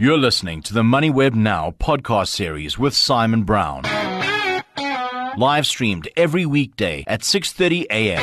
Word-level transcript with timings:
You're 0.00 0.16
listening 0.16 0.62
to 0.62 0.72
the 0.72 0.80
MoneyWeb 0.80 1.34
Now 1.34 1.74
podcast 1.78 2.28
series 2.28 2.78
with 2.78 2.94
Simon 2.94 3.42
Brown. 3.42 3.82
Live 5.36 5.66
streamed 5.66 6.08
every 6.16 6.46
weekday 6.46 7.04
at 7.06 7.20
6:30 7.20 7.84
a.m. 7.90 8.22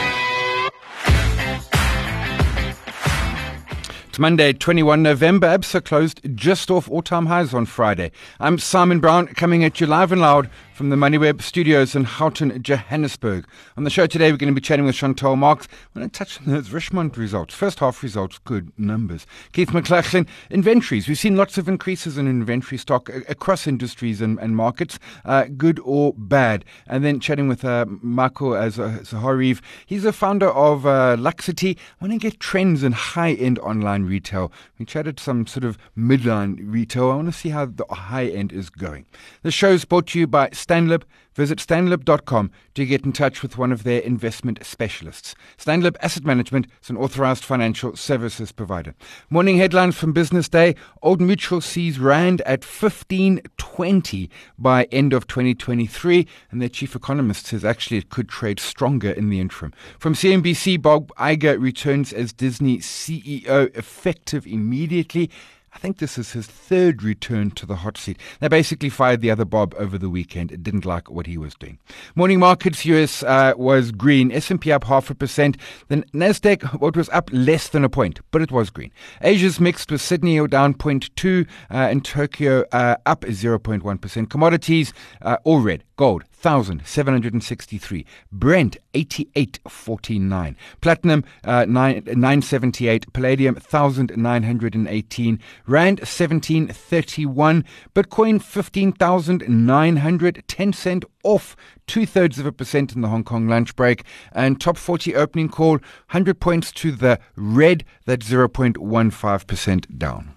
It's 4.07 4.17
Monday, 4.17 4.53
21 4.53 5.03
November. 5.03 5.45
ABSA 5.45 5.85
closed 5.85 6.19
just 6.33 6.71
off 6.71 6.89
all-time 6.89 7.27
highs 7.27 7.53
on 7.53 7.67
Friday. 7.67 8.09
I'm 8.39 8.57
Simon 8.57 8.99
Brown, 8.99 9.27
coming 9.27 9.63
at 9.63 9.79
you 9.79 9.85
live 9.85 10.11
and 10.11 10.21
loud 10.21 10.49
from 10.77 10.91
the 10.91 10.95
MoneyWeb 10.95 11.41
studios 11.41 11.95
in 11.95 12.03
Houghton, 12.03 12.61
Johannesburg. 12.61 13.47
On 13.77 13.83
the 13.83 13.89
show 13.89 14.05
today, 14.05 14.31
we're 14.31 14.37
going 14.37 14.53
to 14.53 14.61
be 14.61 14.63
chatting 14.63 14.85
with 14.85 14.93
Chantal 14.93 15.35
Marx. 15.35 15.67
We're 15.95 16.01
going 16.01 16.09
to 16.11 16.15
touch 16.15 16.39
on 16.39 16.53
those 16.53 16.69
Richemont 16.69 17.17
results. 17.17 17.55
First 17.55 17.79
half 17.79 18.03
results, 18.03 18.37
good 18.45 18.71
numbers. 18.77 19.25
Keith 19.53 19.69
McLachlan, 19.69 20.27
inventories. 20.51 21.07
We've 21.07 21.17
seen 21.17 21.35
lots 21.35 21.57
of 21.57 21.67
increases 21.67 22.19
in 22.19 22.27
inventory 22.27 22.77
stock 22.77 23.09
across 23.27 23.65
industries 23.65 24.21
and, 24.21 24.37
and 24.37 24.55
markets, 24.55 24.99
uh, 25.25 25.45
good 25.57 25.79
or 25.83 26.13
bad. 26.15 26.63
And 26.85 27.03
then 27.03 27.19
chatting 27.19 27.47
with 27.47 27.65
uh, 27.65 27.87
Marco 27.87 28.51
Zaharie. 28.51 29.59
He's 29.87 30.03
the 30.03 30.13
founder 30.13 30.49
of 30.49 30.85
uh, 30.85 31.15
Luxity. 31.17 31.75
I 31.99 32.05
want 32.05 32.13
to 32.13 32.19
get 32.19 32.39
trends 32.39 32.83
in 32.83 32.91
high-end 32.91 33.57
online 33.59 34.03
retail. 34.03 34.51
We 34.77 34.85
chatted 34.85 35.19
some 35.19 35.47
sort 35.47 35.63
of 35.63 35.79
midline 35.97 36.59
retail. 36.61 37.09
I 37.09 37.15
want 37.15 37.29
to 37.29 37.33
see 37.33 37.49
how 37.49 37.65
the 37.65 37.85
high 37.89 38.27
end 38.27 38.53
is 38.53 38.69
going. 38.69 39.07
The 39.41 39.49
show 39.49 39.71
is 39.71 39.83
brought 39.83 40.05
to 40.07 40.19
you 40.19 40.27
by 40.27 40.51
Stanlib. 40.67 41.03
Visit 41.33 41.59
stanlib.com 41.59 42.49
to 42.73 42.85
get 42.85 43.05
in 43.05 43.11
touch 43.11 43.43
with 43.43 43.59
one 43.59 43.71
of 43.71 43.83
their 43.83 44.01
investment 44.01 44.65
specialists. 44.65 45.35
Stanlib 45.57 45.95
Asset 46.01 46.25
Management 46.25 46.65
is 46.81 46.89
an 46.89 46.97
authorized 46.97 47.45
financial 47.45 47.95
services 47.95 48.51
provider. 48.51 48.95
Morning 49.29 49.57
headlines 49.57 49.95
from 49.95 50.13
Business 50.13 50.49
Day. 50.49 50.75
Old 51.03 51.21
Mutual 51.21 51.61
sees 51.61 51.99
Rand 51.99 52.41
at 52.41 52.65
1520 52.65 54.31
by 54.57 54.85
end 54.85 55.13
of 55.13 55.27
2023, 55.27 56.27
and 56.49 56.59
their 56.59 56.69
chief 56.69 56.95
economist 56.95 57.45
says 57.45 57.63
actually 57.63 57.97
it 57.97 58.09
could 58.09 58.27
trade 58.27 58.59
stronger 58.59 59.11
in 59.11 59.29
the 59.29 59.39
interim. 59.39 59.71
From 59.99 60.15
CNBC, 60.15 60.81
Bob 60.81 61.13
Iger 61.17 61.61
returns 61.61 62.13
as 62.13 62.33
Disney 62.33 62.79
CEO 62.79 63.75
effective 63.77 64.47
immediately. 64.47 65.29
I 65.77 65.79
think 65.79 65.99
this 65.99 66.17
is 66.17 66.31
his 66.31 66.47
third 66.47 67.03
return 67.03 67.51
to 67.51 67.67
the 67.67 67.75
hot 67.75 67.99
seat. 67.99 68.19
They 68.39 68.47
basically 68.47 68.89
fired 68.89 69.21
the 69.21 69.29
other 69.29 69.45
Bob 69.45 69.75
over 69.77 69.99
the 69.99 70.09
weekend. 70.09 70.51
It 70.51 70.63
didn't 70.63 70.85
like 70.85 71.11
what 71.11 71.27
he 71.27 71.37
was 71.37 71.53
doing. 71.53 71.77
Morning 72.15 72.39
markets, 72.39 72.83
US 72.85 73.21
uh, 73.21 73.53
was 73.55 73.91
green. 73.91 74.31
S&P 74.31 74.71
up 74.71 74.85
half 74.85 75.11
a 75.11 75.13
percent. 75.13 75.55
Then 75.87 76.03
Nasdaq, 76.15 76.81
what 76.81 76.97
was 76.97 77.09
up 77.09 77.29
less 77.31 77.69
than 77.69 77.83
a 77.83 77.89
point, 77.89 78.21
but 78.31 78.41
it 78.41 78.51
was 78.51 78.71
green. 78.71 78.91
Asia's 79.21 79.59
mixed 79.59 79.91
with 79.91 80.01
Sydney 80.01 80.37
down 80.47 80.73
0.2 80.73 81.45
uh, 81.45 81.47
and 81.69 82.03
Tokyo 82.03 82.65
uh, 82.71 82.95
up 83.05 83.21
0.1%. 83.21 84.29
Commodities 84.31 84.93
uh, 85.21 85.37
all 85.43 85.59
red. 85.59 85.83
Gold 85.97 86.23
1763 86.41 88.05
Brent 88.31 88.77
8849 88.93 90.55
Platinum 90.79 91.25
uh, 91.43 91.65
9, 91.65 92.03
978 92.05 93.11
Palladium 93.13 93.55
1918 93.55 95.39
Rand 95.65 95.99
1731 95.99 97.65
Bitcoin 97.95 98.41
15900 98.41 100.43
Tencent 100.47 101.03
off 101.23 101.55
two 101.87 102.05
thirds 102.05 102.37
of 102.37 102.45
a 102.45 102.51
percent 102.51 102.93
in 102.93 103.01
the 103.01 103.07
Hong 103.07 103.23
Kong 103.23 103.47
lunch 103.47 103.75
break. 103.75 104.03
And 104.31 104.61
top 104.61 104.77
40 104.77 105.15
opening 105.15 105.49
call 105.49 105.71
100 105.71 106.39
points 106.39 106.71
to 106.73 106.91
the 106.91 107.19
red 107.35 107.83
that's 108.05 108.29
0.15% 108.29 109.97
down. 109.97 110.35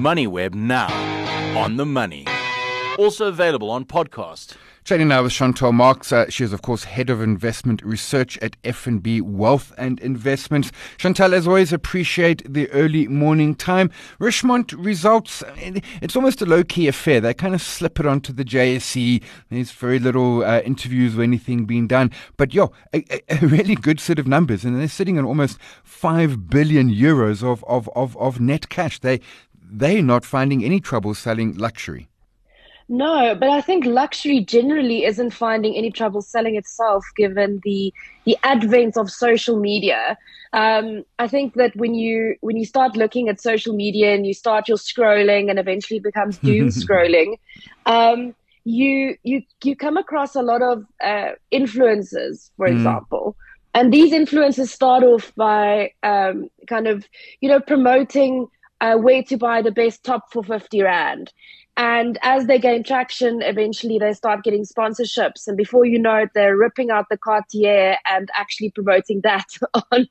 MoneyWeb 0.00 0.54
now 0.54 1.58
on 1.58 1.76
the 1.76 1.86
money 1.86 2.26
also 3.00 3.28
available 3.28 3.70
on 3.70 3.86
podcast. 3.86 4.56
Chatting 4.84 5.08
now 5.08 5.22
with 5.22 5.32
Chantal 5.32 5.72
Marx. 5.72 6.12
Uh, 6.12 6.28
she 6.28 6.44
is, 6.44 6.52
of 6.52 6.60
course, 6.60 6.84
head 6.84 7.08
of 7.08 7.22
investment 7.22 7.82
research 7.82 8.36
at 8.38 8.60
FNB 8.62 9.22
Wealth 9.22 9.72
and 9.78 9.98
Investments. 10.00 10.70
Chantal, 10.98 11.32
as 11.32 11.46
always, 11.46 11.72
appreciate 11.72 12.42
the 12.46 12.70
early 12.72 13.08
morning 13.08 13.54
time. 13.54 13.90
Richemont 14.18 14.74
results, 14.76 15.42
it's 15.56 16.14
almost 16.14 16.42
a 16.42 16.46
low-key 16.46 16.88
affair. 16.88 17.22
They 17.22 17.32
kind 17.32 17.54
of 17.54 17.62
slip 17.62 17.98
it 18.00 18.04
onto 18.04 18.34
the 18.34 18.44
JSE. 18.44 19.22
There's 19.48 19.72
very 19.72 19.98
little 19.98 20.44
uh, 20.44 20.60
interviews 20.60 21.16
or 21.16 21.22
anything 21.22 21.64
being 21.64 21.86
done. 21.86 22.10
But, 22.36 22.52
yo, 22.52 22.70
a, 22.92 23.02
a, 23.30 23.46
really 23.46 23.76
good 23.76 23.98
set 23.98 24.18
of 24.18 24.26
numbers. 24.26 24.62
And 24.62 24.78
they're 24.78 24.88
sitting 24.88 25.18
on 25.18 25.24
almost 25.24 25.58
5 25.84 26.50
billion 26.50 26.90
euros 26.90 27.42
of, 27.42 27.64
of, 27.64 27.88
of, 27.96 28.14
of 28.18 28.40
net 28.40 28.68
cash. 28.68 28.98
They, 28.98 29.20
they're 29.58 30.02
not 30.02 30.26
finding 30.26 30.62
any 30.64 30.80
trouble 30.80 31.14
selling 31.14 31.56
luxury. 31.56 32.09
No, 32.92 33.36
but 33.36 33.48
I 33.48 33.60
think 33.60 33.84
luxury 33.86 34.40
generally 34.40 35.04
isn't 35.04 35.30
finding 35.30 35.76
any 35.76 35.92
trouble 35.92 36.20
selling 36.20 36.56
itself 36.56 37.04
given 37.16 37.60
the 37.62 37.94
the 38.24 38.36
advent 38.42 38.96
of 38.96 39.08
social 39.08 39.60
media. 39.60 40.18
Um, 40.52 41.04
I 41.20 41.28
think 41.28 41.54
that 41.54 41.76
when 41.76 41.94
you 41.94 42.34
when 42.40 42.56
you 42.56 42.64
start 42.64 42.96
looking 42.96 43.28
at 43.28 43.40
social 43.40 43.76
media 43.76 44.12
and 44.12 44.26
you 44.26 44.34
start 44.34 44.66
your 44.66 44.76
scrolling 44.76 45.48
and 45.50 45.56
eventually 45.56 46.00
becomes 46.00 46.38
doom 46.38 46.68
scrolling, 46.82 47.38
um, 47.86 48.34
you 48.64 49.16
you 49.22 49.42
you 49.62 49.76
come 49.76 49.96
across 49.96 50.34
a 50.34 50.42
lot 50.42 50.60
of 50.60 50.84
uh, 51.00 51.30
influencers, 51.52 52.50
for 52.56 52.66
mm. 52.66 52.72
example. 52.72 53.36
And 53.72 53.94
these 53.94 54.12
influencers 54.12 54.66
start 54.66 55.04
off 55.04 55.32
by 55.36 55.92
um, 56.02 56.50
kind 56.66 56.88
of, 56.88 57.06
you 57.40 57.48
know, 57.48 57.60
promoting 57.60 58.48
uh, 58.80 58.96
where 58.96 59.22
to 59.22 59.36
buy 59.36 59.62
the 59.62 59.70
best 59.70 60.02
top 60.02 60.32
for 60.32 60.42
50 60.42 60.82
Rand. 60.82 61.32
And 61.76 62.18
as 62.22 62.46
they 62.46 62.58
gain 62.58 62.82
traction, 62.82 63.40
eventually 63.42 63.98
they 63.98 64.12
start 64.12 64.42
getting 64.42 64.64
sponsorships. 64.64 65.46
And 65.46 65.56
before 65.56 65.84
you 65.86 65.98
know 65.98 66.16
it, 66.16 66.30
they're 66.34 66.56
ripping 66.56 66.90
out 66.90 67.06
the 67.08 67.16
Cartier 67.16 67.96
and 68.06 68.28
actually 68.34 68.70
promoting 68.70 69.22
that 69.22 69.46
on, 69.92 70.06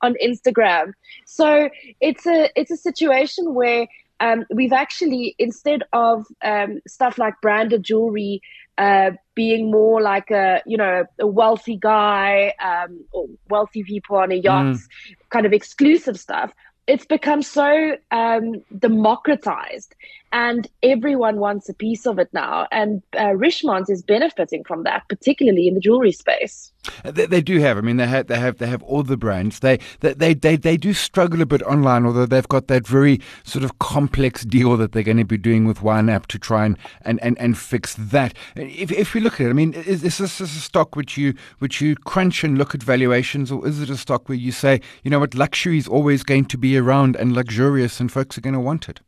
on 0.00 0.14
Instagram. 0.24 0.92
So 1.26 1.68
it's 2.00 2.26
a, 2.26 2.48
it's 2.56 2.70
a 2.70 2.76
situation 2.76 3.54
where 3.54 3.86
um, 4.20 4.44
we've 4.50 4.72
actually, 4.72 5.34
instead 5.38 5.82
of 5.92 6.26
um, 6.42 6.80
stuff 6.86 7.18
like 7.18 7.34
branded 7.42 7.82
jewelry, 7.82 8.40
uh, 8.78 9.12
being 9.34 9.70
more 9.70 10.00
like 10.00 10.30
a 10.32 10.60
you 10.66 10.76
know 10.76 11.04
a 11.20 11.26
wealthy 11.26 11.76
guy 11.76 12.52
um, 12.60 13.04
or 13.12 13.26
wealthy 13.48 13.84
people 13.84 14.16
on 14.16 14.32
a 14.32 14.36
yacht, 14.36 14.64
mm. 14.64 14.80
kind 15.30 15.46
of 15.46 15.52
exclusive 15.52 16.18
stuff 16.18 16.52
it's 16.86 17.06
become 17.06 17.42
so 17.42 17.96
um, 18.10 18.62
democratized 18.78 19.94
and 20.32 20.68
everyone 20.82 21.38
wants 21.38 21.68
a 21.68 21.74
piece 21.74 22.06
of 22.06 22.18
it 22.18 22.28
now. 22.32 22.66
And 22.70 23.02
uh, 23.18 23.34
is 23.88 24.02
benefiting 24.02 24.64
from 24.64 24.82
that, 24.82 25.04
particularly 25.08 25.68
in 25.68 25.74
the 25.74 25.80
jewelry 25.80 26.12
space. 26.12 26.72
They, 27.04 27.26
they, 27.26 27.40
do 27.40 27.58
have. 27.60 27.78
I 27.78 27.80
mean, 27.80 27.96
they 27.96 28.06
have. 28.06 28.26
They 28.26 28.38
have. 28.38 28.58
They 28.58 28.66
have 28.66 28.82
all 28.82 29.02
the 29.02 29.16
brands. 29.16 29.60
They, 29.60 29.78
they, 30.00 30.34
they, 30.34 30.56
they, 30.56 30.76
do 30.76 30.92
struggle 30.92 31.40
a 31.40 31.46
bit 31.46 31.62
online, 31.62 32.04
although 32.04 32.26
they've 32.26 32.48
got 32.48 32.68
that 32.68 32.86
very 32.86 33.20
sort 33.42 33.64
of 33.64 33.78
complex 33.78 34.44
deal 34.44 34.76
that 34.76 34.92
they're 34.92 35.02
going 35.02 35.16
to 35.16 35.24
be 35.24 35.38
doing 35.38 35.66
with 35.66 35.78
YNAP 35.78 36.26
to 36.26 36.38
try 36.38 36.66
and, 36.66 36.76
and, 37.02 37.22
and, 37.22 37.38
and 37.38 37.56
fix 37.56 37.94
that. 37.94 38.34
If, 38.56 38.92
if 38.92 39.14
we 39.14 39.20
look 39.20 39.34
at 39.34 39.46
it, 39.46 39.50
I 39.50 39.54
mean, 39.54 39.74
is, 39.74 40.04
is 40.04 40.18
this 40.18 40.40
a 40.40 40.46
stock 40.46 40.96
which 40.96 41.16
you 41.16 41.34
which 41.58 41.80
you 41.80 41.96
crunch 41.96 42.44
and 42.44 42.58
look 42.58 42.74
at 42.74 42.82
valuations, 42.82 43.50
or 43.50 43.66
is 43.66 43.80
it 43.80 43.90
a 43.90 43.96
stock 43.96 44.28
where 44.28 44.38
you 44.38 44.52
say, 44.52 44.80
you 45.02 45.10
know 45.10 45.20
what, 45.20 45.34
luxury 45.34 45.78
is 45.78 45.88
always 45.88 46.22
going 46.22 46.44
to 46.46 46.58
be 46.58 46.76
around 46.76 47.16
and 47.16 47.32
luxurious, 47.32 48.00
and 48.00 48.12
folks 48.12 48.36
are 48.36 48.42
going 48.42 48.54
to 48.54 48.60
want 48.60 48.88
it? 48.88 49.00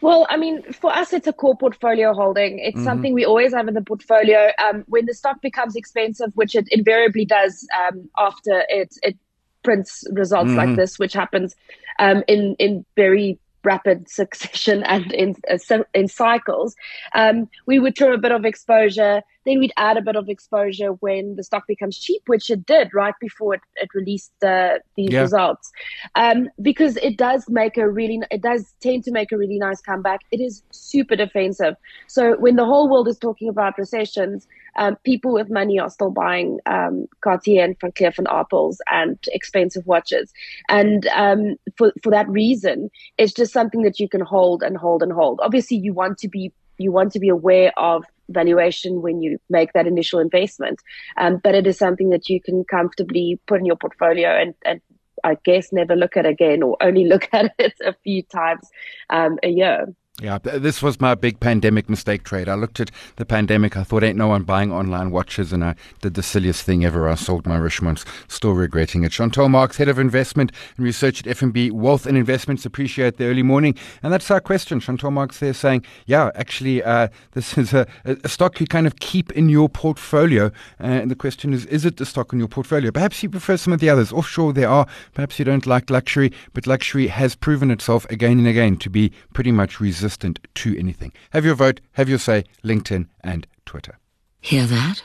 Well, 0.00 0.26
I 0.30 0.36
mean, 0.36 0.62
for 0.72 0.94
us, 0.94 1.12
it's 1.12 1.26
a 1.26 1.32
core 1.32 1.56
portfolio 1.56 2.14
holding. 2.14 2.58
It's 2.58 2.76
mm-hmm. 2.76 2.84
something 2.84 3.12
we 3.12 3.24
always 3.24 3.52
have 3.52 3.68
in 3.68 3.74
the 3.74 3.82
portfolio. 3.82 4.50
Um, 4.58 4.84
when 4.88 5.06
the 5.06 5.14
stock 5.14 5.42
becomes 5.42 5.76
expensive, 5.76 6.30
which 6.34 6.54
it 6.54 6.66
invariably 6.70 7.26
does 7.26 7.66
um, 7.78 8.08
after 8.16 8.64
it, 8.68 8.96
it 9.02 9.18
prints 9.62 10.04
results 10.12 10.48
mm-hmm. 10.48 10.56
like 10.56 10.76
this, 10.76 10.98
which 10.98 11.12
happens 11.12 11.54
um, 11.98 12.24
in 12.28 12.56
in 12.58 12.84
very 12.96 13.38
rapid 13.64 14.08
succession 14.20 14.82
and 14.84 15.12
in 15.12 15.34
uh, 15.50 15.82
in 15.94 16.08
cycles, 16.08 16.74
um, 17.14 17.48
we 17.66 17.78
would 17.78 17.96
trim 17.96 18.12
a 18.12 18.18
bit 18.18 18.32
of 18.32 18.44
exposure. 18.44 19.22
Then 19.46 19.58
we'd 19.58 19.72
add 19.78 19.96
a 19.96 20.02
bit 20.02 20.16
of 20.16 20.28
exposure 20.28 20.92
when 20.94 21.36
the 21.36 21.42
stock 21.42 21.66
becomes 21.66 21.98
cheap, 21.98 22.22
which 22.26 22.50
it 22.50 22.66
did 22.66 22.90
right 22.92 23.14
before 23.20 23.54
it, 23.54 23.62
it 23.76 23.88
released 23.94 24.32
uh, 24.44 24.74
these 24.96 25.12
yeah. 25.12 25.22
results, 25.22 25.72
um, 26.14 26.50
because 26.60 26.98
it 26.98 27.16
does 27.16 27.46
make 27.48 27.78
a 27.78 27.88
really 27.88 28.20
it 28.30 28.42
does 28.42 28.74
tend 28.80 29.04
to 29.04 29.10
make 29.10 29.32
a 29.32 29.38
really 29.38 29.58
nice 29.58 29.80
comeback. 29.80 30.20
It 30.30 30.40
is 30.40 30.62
super 30.70 31.16
defensive. 31.16 31.74
So 32.06 32.36
when 32.38 32.56
the 32.56 32.66
whole 32.66 32.90
world 32.90 33.08
is 33.08 33.18
talking 33.18 33.48
about 33.48 33.78
recessions, 33.78 34.46
um, 34.80 34.96
people 35.04 35.32
with 35.32 35.50
money 35.50 35.78
are 35.78 35.90
still 35.90 36.10
buying 36.10 36.58
um, 36.66 37.06
Cartier 37.20 37.62
and 37.62 37.78
Van 37.80 37.92
Cleef 37.92 38.18
and 38.18 38.26
Arpels 38.26 38.78
and 38.90 39.18
expensive 39.28 39.86
watches. 39.86 40.32
And 40.68 41.06
um, 41.08 41.56
for, 41.76 41.92
for 42.02 42.10
that 42.10 42.28
reason, 42.28 42.90
it's 43.18 43.34
just 43.34 43.52
something 43.52 43.82
that 43.82 44.00
you 44.00 44.08
can 44.08 44.22
hold 44.22 44.62
and 44.62 44.76
hold 44.76 45.02
and 45.02 45.12
hold. 45.12 45.38
Obviously, 45.42 45.76
you 45.76 45.92
want 45.92 46.18
to 46.18 46.28
be 46.28 46.52
you 46.78 46.90
want 46.90 47.12
to 47.12 47.20
be 47.20 47.28
aware 47.28 47.78
of 47.78 48.04
valuation 48.30 49.02
when 49.02 49.20
you 49.20 49.38
make 49.50 49.74
that 49.74 49.86
initial 49.86 50.18
investment, 50.18 50.80
um, 51.18 51.36
but 51.44 51.54
it 51.54 51.66
is 51.66 51.76
something 51.76 52.08
that 52.08 52.30
you 52.30 52.40
can 52.40 52.64
comfortably 52.64 53.38
put 53.46 53.60
in 53.60 53.66
your 53.66 53.76
portfolio 53.76 54.30
and, 54.30 54.54
and 54.64 54.80
I 55.22 55.36
guess 55.44 55.72
never 55.72 55.94
look 55.94 56.16
at 56.16 56.24
again 56.24 56.62
or 56.62 56.78
only 56.80 57.04
look 57.12 57.28
at 57.34 57.52
it 57.58 57.74
a 57.84 57.94
few 58.02 58.22
times 58.22 58.66
um, 59.10 59.38
a 59.42 59.48
year. 59.48 59.94
Yeah, 60.20 60.36
this 60.36 60.82
was 60.82 61.00
my 61.00 61.14
big 61.14 61.40
pandemic 61.40 61.88
mistake 61.88 62.24
trade. 62.24 62.46
I 62.46 62.54
looked 62.54 62.78
at 62.78 62.90
the 63.16 63.24
pandemic. 63.24 63.78
I 63.78 63.84
thought, 63.84 64.04
ain't 64.04 64.18
no 64.18 64.28
one 64.28 64.42
buying 64.42 64.70
online 64.70 65.10
watches, 65.10 65.50
and 65.50 65.64
I 65.64 65.76
did 66.02 66.12
the 66.12 66.22
silliest 66.22 66.62
thing 66.62 66.84
ever. 66.84 67.08
I 67.08 67.14
sold 67.14 67.46
my 67.46 67.58
Richemonts, 67.58 68.04
still 68.28 68.52
regretting 68.52 69.02
it. 69.02 69.12
Chantal 69.12 69.48
Marx, 69.48 69.78
Head 69.78 69.88
of 69.88 69.98
Investment 69.98 70.52
and 70.76 70.84
Research 70.84 71.26
at 71.26 71.38
FNB 71.38 71.72
Wealth 71.72 72.04
and 72.04 72.18
Investments, 72.18 72.66
appreciate 72.66 73.16
the 73.16 73.24
early 73.24 73.42
morning. 73.42 73.74
And 74.02 74.12
that's 74.12 74.30
our 74.30 74.40
question. 74.42 74.78
Chantal 74.78 75.10
Marx 75.10 75.38
there 75.38 75.54
saying, 75.54 75.86
yeah, 76.04 76.30
actually, 76.34 76.82
uh, 76.82 77.08
this 77.32 77.56
is 77.56 77.72
a, 77.72 77.86
a, 78.04 78.28
stock 78.28 78.60
you 78.60 78.66
kind 78.66 78.86
of 78.86 78.96
keep 78.96 79.32
in 79.32 79.48
your 79.48 79.70
portfolio. 79.70 80.48
Uh, 80.78 81.00
and 81.00 81.10
the 81.10 81.16
question 81.16 81.54
is, 81.54 81.64
is 81.66 81.86
it 81.86 81.96
the 81.96 82.04
stock 82.04 82.34
in 82.34 82.38
your 82.38 82.48
portfolio? 82.48 82.90
Perhaps 82.90 83.22
you 83.22 83.30
prefer 83.30 83.56
some 83.56 83.72
of 83.72 83.80
the 83.80 83.88
others. 83.88 84.12
Offshore, 84.12 84.52
there 84.52 84.68
are. 84.68 84.86
Perhaps 85.14 85.38
you 85.38 85.46
don't 85.46 85.66
like 85.66 85.88
luxury, 85.88 86.30
but 86.52 86.66
luxury 86.66 87.06
has 87.06 87.34
proven 87.34 87.70
itself 87.70 88.04
again 88.10 88.38
and 88.38 88.46
again 88.46 88.76
to 88.76 88.90
be 88.90 89.12
pretty 89.32 89.50
much 89.50 89.80
resistant 89.80 90.09
resistant 90.10 90.40
to 90.54 90.76
anything. 90.76 91.12
Have 91.30 91.44
your 91.44 91.54
vote, 91.54 91.80
have 91.92 92.08
your 92.08 92.18
say, 92.18 92.44
LinkedIn 92.64 93.06
and 93.22 93.46
Twitter. 93.64 93.98
Hear 94.40 94.66
that? 94.66 95.02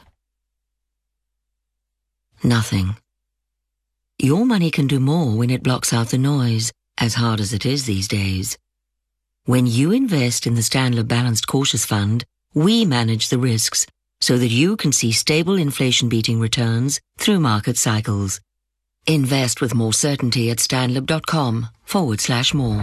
Nothing. 2.44 2.96
Your 4.18 4.46
money 4.46 4.72
can 4.72 4.88
do 4.88 5.00
more 5.00 5.38
when 5.38 5.52
it 5.52 5.64
blocks 5.64 5.94
out 5.94 6.10
the 6.10 6.18
noise, 6.18 6.72
as 6.98 7.16
hard 7.16 7.40
as 7.40 7.54
it 7.54 7.66
is 7.66 7.86
these 7.86 8.08
days. 8.08 8.58
When 9.46 9.68
you 9.68 9.92
invest 9.92 10.48
in 10.48 10.56
the 10.56 10.64
Stanlib 10.64 11.08
Balanced 11.08 11.46
Cautious 11.46 11.86
Fund, 11.86 12.26
we 12.56 12.86
manage 12.86 13.30
the 13.30 13.38
risks 13.38 13.86
so 14.22 14.38
that 14.38 14.48
you 14.52 14.76
can 14.76 14.92
see 14.92 15.12
stable 15.12 15.56
inflation 15.58 16.10
beating 16.10 16.40
returns 16.40 17.00
through 17.20 17.40
market 17.40 17.78
cycles. 17.78 18.40
Invest 19.06 19.62
with 19.62 19.76
more 19.76 19.94
certainty 19.94 20.50
at 20.50 20.58
stanlib.com 20.58 21.68
forward 21.84 22.22
slash 22.22 22.54
more. 22.54 22.82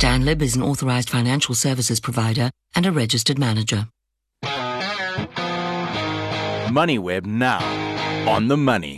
Stanlib 0.00 0.40
is 0.40 0.56
an 0.56 0.62
authorized 0.62 1.10
financial 1.10 1.54
services 1.54 2.00
provider 2.00 2.50
and 2.74 2.86
a 2.86 2.90
registered 2.90 3.38
manager. 3.38 3.86
MoneyWeb 6.72 7.26
now 7.26 7.60
on 8.26 8.48
the 8.48 8.56
money. 8.56 8.96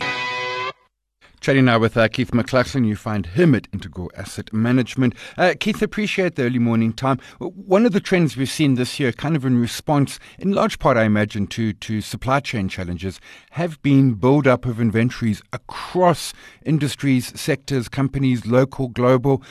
Chatting 1.43 1.65
now 1.65 1.77
with 1.77 1.97
uh, 1.97 2.07
Keith 2.07 2.31
McLachlan. 2.31 2.87
You 2.87 2.95
find 2.95 3.25
him 3.25 3.53
at 3.53 3.67
Integral 3.73 4.09
Asset 4.15 4.53
Management. 4.53 5.13
Uh, 5.37 5.55
Keith, 5.59 5.81
appreciate 5.81 6.35
the 6.35 6.43
early 6.43 6.57
morning 6.57 6.93
time. 6.93 7.19
One 7.37 7.85
of 7.85 7.91
the 7.91 7.99
trends 7.99 8.37
we've 8.37 8.49
seen 8.49 8.75
this 8.75 8.97
year, 8.97 9.11
kind 9.11 9.35
of 9.35 9.43
in 9.43 9.57
response, 9.57 10.21
in 10.39 10.53
large 10.53 10.79
part, 10.79 10.95
I 10.95 11.03
imagine, 11.03 11.47
to, 11.47 11.73
to 11.73 11.99
supply 11.99 12.39
chain 12.39 12.69
challenges, 12.69 13.19
have 13.51 13.81
been 13.81 14.13
build 14.13 14.47
up 14.47 14.65
of 14.65 14.79
inventories 14.79 15.41
across 15.51 16.31
industries, 16.65 17.37
sectors, 17.37 17.89
companies, 17.89 18.45
local, 18.45 18.87
global. 18.87 19.43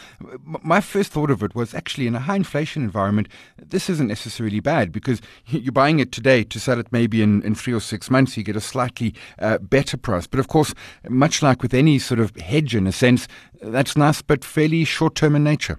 My 0.63 0.81
first 0.81 1.13
thought 1.13 1.31
of 1.31 1.43
it 1.43 1.55
was 1.55 1.75
actually 1.75 2.07
in 2.07 2.15
a 2.15 2.21
high 2.21 2.37
inflation 2.37 2.83
environment, 2.83 3.29
this 3.59 3.91
isn't 3.91 4.09
necessarily 4.09 4.61
bad 4.61 4.93
because 4.93 5.21
you're 5.47 5.73
buying 5.73 6.01
it 6.01 6.11
today 6.11 6.43
to 6.43 6.59
sell 6.59 6.81
it 6.81 6.91
maybe 6.91 7.21
in, 7.21 7.43
in 7.43 7.55
three 7.55 7.75
or 7.75 7.81
six 7.81 8.11
months, 8.11 8.35
you 8.35 8.43
get 8.43 8.57
a 8.57 8.63
slightly 8.63 9.15
uh, 9.41 9.59
better 9.59 9.99
price. 9.99 10.27
But 10.27 10.41
of 10.41 10.49
course, 10.49 10.75
much 11.07 11.43
like 11.43 11.61
with 11.61 11.75
any 11.83 11.99
sort 11.99 12.21
of 12.21 12.29
hedge 12.37 12.75
in 12.77 12.87
a 12.87 12.93
sense. 12.93 13.27
That's 13.61 13.97
nice, 13.97 14.23
but 14.23 14.45
fairly 14.45 14.85
short 14.85 15.15
term 15.17 15.35
in 15.35 15.43
nature. 15.43 15.79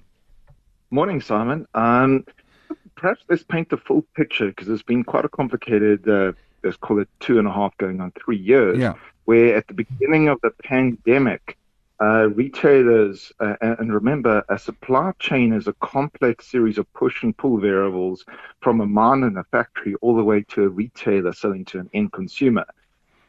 Morning, 0.91 1.21
Simon. 1.21 1.65
Um, 1.73 2.25
perhaps 2.95 3.21
let's 3.29 3.44
paint 3.44 3.69
the 3.69 3.77
full 3.77 4.03
picture 4.15 4.47
because 4.47 4.67
it's 4.67 4.83
been 4.83 5.03
quite 5.03 5.25
a 5.25 5.29
complicated, 5.29 6.07
uh, 6.07 6.33
let's 6.63 6.77
call 6.77 7.00
it 7.00 7.07
two 7.19 7.39
and 7.39 7.47
a 7.47 7.51
half 7.51 7.75
going 7.77 8.01
on 8.01 8.11
three 8.23 8.38
years, 8.38 8.77
yeah. 8.77 8.95
where 9.25 9.55
at 9.55 9.67
the 9.67 9.73
beginning 9.73 10.27
of 10.27 10.39
the 10.41 10.51
pandemic, 10.63 11.57
uh, 12.01 12.27
retailers, 12.35 13.31
uh, 13.39 13.56
and 13.61 13.94
remember, 13.94 14.44
a 14.49 14.59
supply 14.59 15.13
chain 15.19 15.53
is 15.53 15.67
a 15.67 15.73
complex 15.73 16.51
series 16.51 16.77
of 16.77 16.91
push 16.94 17.23
and 17.23 17.38
pull 17.38 17.57
variables 17.59 18.25
from 18.61 18.81
a 18.81 18.85
mine 18.85 19.23
and 19.23 19.38
a 19.38 19.44
factory 19.45 19.95
all 20.01 20.15
the 20.15 20.23
way 20.23 20.44
to 20.49 20.63
a 20.63 20.67
retailer 20.67 21.31
selling 21.31 21.63
to 21.63 21.79
an 21.79 21.89
end 21.94 22.11
consumer. 22.11 22.65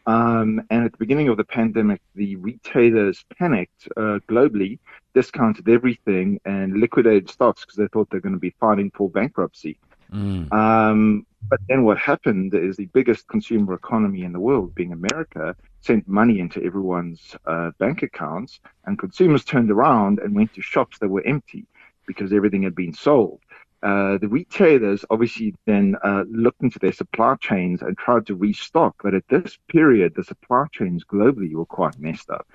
Um, 0.06 0.62
and 0.70 0.84
at 0.84 0.92
the 0.92 0.98
beginning 0.98 1.28
of 1.28 1.36
the 1.36 1.44
pandemic, 1.44 2.00
the 2.14 2.36
retailers 2.36 3.24
panicked 3.38 3.88
uh, 3.96 4.18
globally, 4.28 4.78
discounted 5.14 5.68
everything, 5.68 6.40
and 6.44 6.78
liquidated 6.78 7.30
stocks 7.30 7.64
because 7.64 7.76
they 7.76 7.88
thought 7.88 8.08
they're 8.10 8.20
going 8.20 8.34
to 8.34 8.38
be 8.38 8.54
filing 8.60 8.90
for 8.94 9.08
bankruptcy. 9.08 9.78
Mm. 10.12 10.52
Um, 10.52 11.26
but 11.48 11.60
then 11.68 11.84
what 11.84 11.98
happened 11.98 12.54
is 12.54 12.76
the 12.76 12.86
biggest 12.86 13.26
consumer 13.28 13.74
economy 13.74 14.24
in 14.24 14.32
the 14.32 14.40
world, 14.40 14.74
being 14.74 14.92
America, 14.92 15.56
sent 15.80 16.08
money 16.08 16.38
into 16.38 16.62
everyone's 16.62 17.36
uh, 17.46 17.70
bank 17.78 18.02
accounts, 18.02 18.60
and 18.86 18.98
consumers 18.98 19.44
turned 19.44 19.70
around 19.70 20.18
and 20.20 20.34
went 20.34 20.54
to 20.54 20.62
shops 20.62 20.98
that 20.98 21.08
were 21.08 21.26
empty 21.26 21.66
because 22.06 22.32
everything 22.32 22.62
had 22.62 22.74
been 22.74 22.92
sold. 22.92 23.40
Uh, 23.84 24.16
the 24.16 24.28
retailers 24.28 25.04
obviously 25.10 25.54
then 25.66 25.94
uh, 26.02 26.24
looked 26.30 26.62
into 26.62 26.78
their 26.78 26.92
supply 26.92 27.36
chains 27.36 27.82
and 27.82 27.98
tried 27.98 28.26
to 28.26 28.34
restock. 28.34 28.96
But 29.02 29.12
at 29.12 29.28
this 29.28 29.58
period, 29.68 30.14
the 30.14 30.24
supply 30.24 30.64
chains 30.72 31.04
globally 31.04 31.52
were 31.52 31.66
quite 31.66 31.98
messed 31.98 32.30
up. 32.30 32.46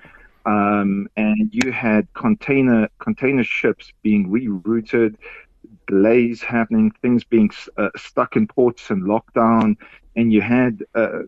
Um, 0.44 1.08
and 1.16 1.48
you 1.52 1.70
had 1.70 2.12
container 2.14 2.88
container 2.98 3.44
ships 3.44 3.92
being 4.02 4.28
rerouted, 4.28 5.14
delays 5.86 6.42
happening, 6.42 6.90
things 7.00 7.22
being 7.22 7.50
uh, 7.76 7.90
stuck 7.96 8.34
in 8.34 8.48
ports 8.48 8.90
and 8.90 9.04
lockdown, 9.04 9.76
and 10.16 10.32
you 10.32 10.40
had 10.40 10.82
uh, 10.96 11.20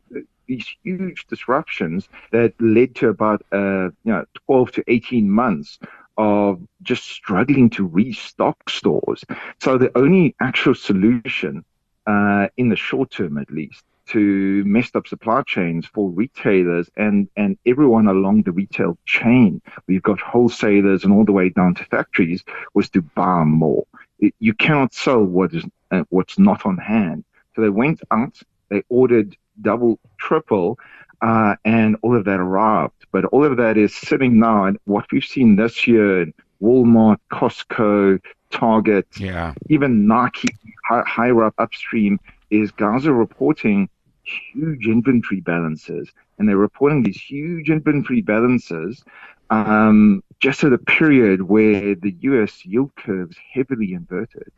these 0.49 0.67
huge 0.83 1.27
disruptions 1.29 2.09
that 2.33 2.55
led 2.61 2.95
to 2.97 3.09
about 3.09 3.43
uh, 3.53 3.85
you 4.05 4.13
know 4.13 4.25
12 4.47 4.73
to 4.73 4.85
18 4.89 5.31
months 5.31 5.79
of 6.17 6.61
just 6.83 7.05
struggling 7.05 7.71
to 7.71 7.87
restock 7.87 8.69
stores. 8.69 9.25
So 9.61 9.79
the 9.79 9.97
only 9.97 10.35
actual 10.41 10.75
solution, 10.75 11.65
uh, 12.07 12.49
in 12.57 12.69
the 12.69 12.77
short 12.77 13.11
term 13.11 13.39
at 13.39 13.51
least, 13.51 13.83
to 14.09 14.65
messed 14.65 14.97
up 14.97 15.07
supply 15.07 15.43
chains 15.47 15.87
for 15.87 16.11
retailers 16.11 16.91
and, 16.97 17.29
and 17.37 17.57
everyone 17.65 18.09
along 18.09 18.43
the 18.43 18.53
retail 18.53 18.99
chain, 19.07 19.63
we've 19.87 20.03
got 20.03 20.21
wholesalers 20.21 21.05
and 21.05 21.13
all 21.13 21.25
the 21.25 21.33
way 21.33 21.49
down 21.49 21.75
to 21.75 21.85
factories, 21.85 22.43
was 22.75 22.91
to 22.91 23.01
buy 23.01 23.45
more. 23.45 23.87
It, 24.19 24.35
you 24.39 24.55
cannot 24.55 24.93
sell 24.93 25.23
what 25.23 25.55
is 25.55 25.65
uh, 25.91 26.05
what's 26.11 26.39
not 26.39 26.67
on 26.67 26.79
hand. 26.79 27.25
So 27.55 27.63
they 27.63 27.69
went 27.69 28.01
out, 28.11 28.41
they 28.71 28.83
ordered 28.89 29.37
double, 29.61 29.99
triple, 30.19 30.79
uh, 31.21 31.57
and 31.65 31.97
all 32.03 32.17
of 32.17 32.25
that 32.25 32.41
arrived. 32.41 32.95
But 33.13 33.25
all 33.27 33.45
of 33.45 33.57
that 33.57 33.77
is 33.77 33.95
sitting 33.95 34.39
now, 34.39 34.65
and 34.65 34.79
what 34.85 35.07
we've 35.13 35.25
seen 35.25 35.57
this 35.57 35.87
year 35.87 36.23
in 36.23 36.35
Walmart, 36.61 37.19
Costco, 37.33 38.21
Target, 38.51 39.07
yeah. 39.19 39.55
even 39.69 40.07
Nike, 40.07 40.49
higher 40.85 41.45
up 41.45 41.55
upstream, 41.59 42.19
is 42.51 42.71
guys 42.71 43.07
are 43.07 43.15
reporting 43.15 43.89
huge 44.25 44.87
inventory 44.87 45.41
balances, 45.41 46.11
and 46.39 46.49
they're 46.49 46.57
reporting 46.57 47.03
these 47.03 47.21
huge 47.21 47.71
inventory 47.71 48.21
balances 48.21 49.03
um, 49.51 50.23
just 50.41 50.65
at 50.65 50.73
a 50.73 50.79
period 50.79 51.43
where 51.43 51.95
the 51.95 52.17
U.S. 52.21 52.65
yield 52.65 52.95
curve 52.97 53.31
is 53.31 53.37
heavily 53.53 53.93
inverted. 53.93 54.51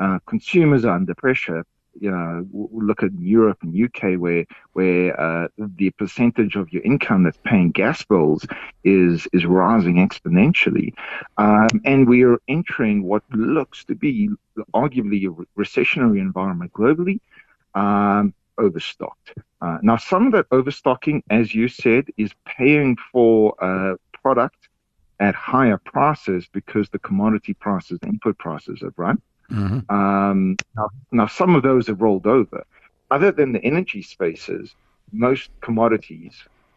Uh, 0.00 0.18
consumers 0.26 0.84
are 0.84 0.94
under 0.94 1.14
pressure 1.14 1.64
you 2.00 2.10
know, 2.10 2.46
look 2.72 3.02
at 3.02 3.10
Europe 3.18 3.58
and 3.62 3.84
UK 3.84 4.18
where 4.18 4.44
where 4.72 5.18
uh, 5.20 5.48
the 5.58 5.90
percentage 5.90 6.56
of 6.56 6.72
your 6.72 6.82
income 6.82 7.24
that's 7.24 7.38
paying 7.44 7.70
gas 7.70 8.02
bills 8.04 8.46
is 8.84 9.26
is 9.32 9.44
rising 9.44 9.96
exponentially, 9.96 10.92
um, 11.38 11.68
and 11.84 12.08
we 12.08 12.24
are 12.24 12.38
entering 12.48 13.04
what 13.04 13.22
looks 13.32 13.84
to 13.84 13.94
be 13.94 14.30
arguably 14.74 15.26
a 15.26 15.60
recessionary 15.60 16.18
environment 16.18 16.72
globally. 16.72 17.20
Um, 17.74 18.34
overstocked. 18.58 19.34
Uh, 19.60 19.78
now, 19.82 19.96
some 19.96 20.26
of 20.26 20.32
that 20.32 20.46
overstocking, 20.50 21.22
as 21.30 21.54
you 21.54 21.68
said, 21.68 22.06
is 22.16 22.32
paying 22.44 22.96
for 23.12 23.54
uh, 23.62 23.94
product 24.12 24.68
at 25.20 25.34
higher 25.34 25.78
prices 25.78 26.48
because 26.52 26.88
the 26.90 26.98
commodity 26.98 27.54
prices, 27.54 27.98
the 28.00 28.08
input 28.08 28.38
prices 28.38 28.80
have 28.82 28.94
run. 28.96 29.20
Mm-hmm. 29.50 29.94
Um, 29.94 30.56
now, 30.76 30.88
now, 31.10 31.26
some 31.26 31.54
of 31.54 31.62
those 31.62 31.86
have 31.86 32.00
rolled 32.00 32.26
over. 32.26 32.64
Other 33.10 33.32
than 33.32 33.52
the 33.52 33.64
energy 33.64 34.02
spaces, 34.02 34.74
most 35.12 35.50
commodities 35.60 36.34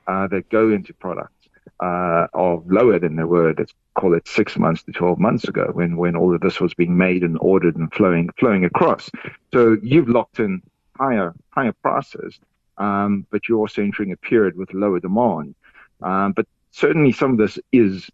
uh, 0.07 0.27
that 0.27 0.49
go 0.49 0.71
into 0.71 0.93
products 0.93 1.33
uh, 1.81 2.27
are 2.33 2.61
lower 2.67 2.99
than 2.99 3.15
they 3.15 3.23
were, 3.23 3.53
let's 3.57 3.73
call 3.95 4.13
it 4.13 4.27
six 4.27 4.57
months 4.57 4.83
to 4.83 4.91
12 4.91 5.19
months 5.19 5.43
ago 5.45 5.69
when, 5.73 5.97
when 5.97 6.15
all 6.15 6.33
of 6.33 6.41
this 6.41 6.59
was 6.61 6.73
being 6.73 6.97
made 6.97 7.23
and 7.23 7.37
ordered 7.41 7.75
and 7.75 7.91
flowing, 7.93 8.29
flowing 8.39 8.63
across. 8.63 9.09
So 9.53 9.77
you've 9.81 10.07
locked 10.07 10.39
in 10.39 10.61
higher, 10.95 11.33
higher 11.49 11.73
prices, 11.73 12.39
um, 12.77 13.25
but 13.31 13.47
you're 13.47 13.59
also 13.59 13.81
entering 13.81 14.11
a 14.11 14.17
period 14.17 14.57
with 14.57 14.73
lower 14.73 14.99
demand. 14.99 15.55
Um, 16.01 16.31
but 16.33 16.47
certainly 16.71 17.11
some 17.11 17.31
of 17.31 17.37
this 17.37 17.59
is 17.71 18.09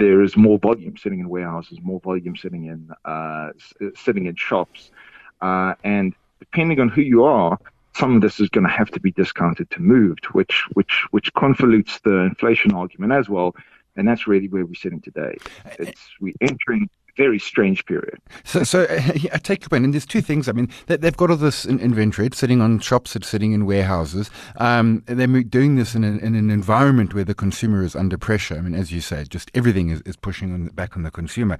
there 0.00 0.22
is 0.22 0.36
more 0.36 0.58
volume 0.58 0.96
sitting 0.96 1.20
in 1.20 1.28
warehouses, 1.28 1.78
more 1.82 2.00
volume 2.00 2.36
sitting 2.36 2.64
in 2.64 2.90
uh, 3.04 3.50
sitting 3.94 4.26
in 4.26 4.34
shops, 4.34 4.90
uh, 5.40 5.74
and 5.84 6.14
depending 6.40 6.80
on 6.80 6.88
who 6.88 7.02
you 7.02 7.22
are, 7.24 7.58
some 7.94 8.16
of 8.16 8.22
this 8.22 8.40
is 8.40 8.48
going 8.48 8.66
to 8.66 8.72
have 8.72 8.90
to 8.90 9.00
be 9.00 9.12
discounted 9.12 9.70
to 9.70 9.80
moved, 9.80 10.24
which 10.26 10.64
which 10.72 11.06
which 11.10 11.32
convolutes 11.34 12.00
the 12.02 12.16
inflation 12.20 12.72
argument 12.72 13.12
as 13.12 13.28
well. 13.28 13.54
And 13.96 14.08
that's 14.08 14.26
really 14.26 14.48
where 14.48 14.64
we're 14.64 14.74
sitting 14.74 15.00
today. 15.00 15.36
It's 15.78 16.00
we're 16.20 16.40
entering 16.40 16.88
very 17.16 17.38
strange 17.38 17.84
period. 17.86 18.18
So, 18.44 18.62
so 18.64 18.84
uh, 18.84 19.00
I 19.32 19.38
take 19.38 19.62
your 19.62 19.68
point, 19.68 19.84
and 19.84 19.94
there's 19.94 20.06
two 20.06 20.20
things. 20.20 20.48
I 20.48 20.52
mean, 20.52 20.68
they, 20.86 20.98
have 21.02 21.16
got 21.16 21.30
all 21.30 21.36
this 21.36 21.66
inventory. 21.66 22.26
It's 22.26 22.38
sitting 22.38 22.60
on 22.60 22.78
shops. 22.80 23.16
It's 23.16 23.28
sitting 23.28 23.52
in 23.52 23.66
warehouses. 23.66 24.30
Um, 24.56 25.02
they're 25.06 25.26
doing 25.42 25.76
this 25.76 25.94
in, 25.94 26.04
in, 26.04 26.34
an 26.34 26.50
environment 26.50 27.14
where 27.14 27.24
the 27.24 27.34
consumer 27.34 27.82
is 27.82 27.94
under 27.96 28.18
pressure. 28.18 28.56
I 28.56 28.60
mean, 28.60 28.74
as 28.74 28.92
you 28.92 29.00
say, 29.00 29.24
just 29.28 29.50
everything 29.54 29.90
is, 29.90 30.00
is 30.02 30.16
pushing 30.16 30.52
on, 30.52 30.66
back 30.68 30.96
on 30.96 31.02
the 31.02 31.10
consumer. 31.10 31.58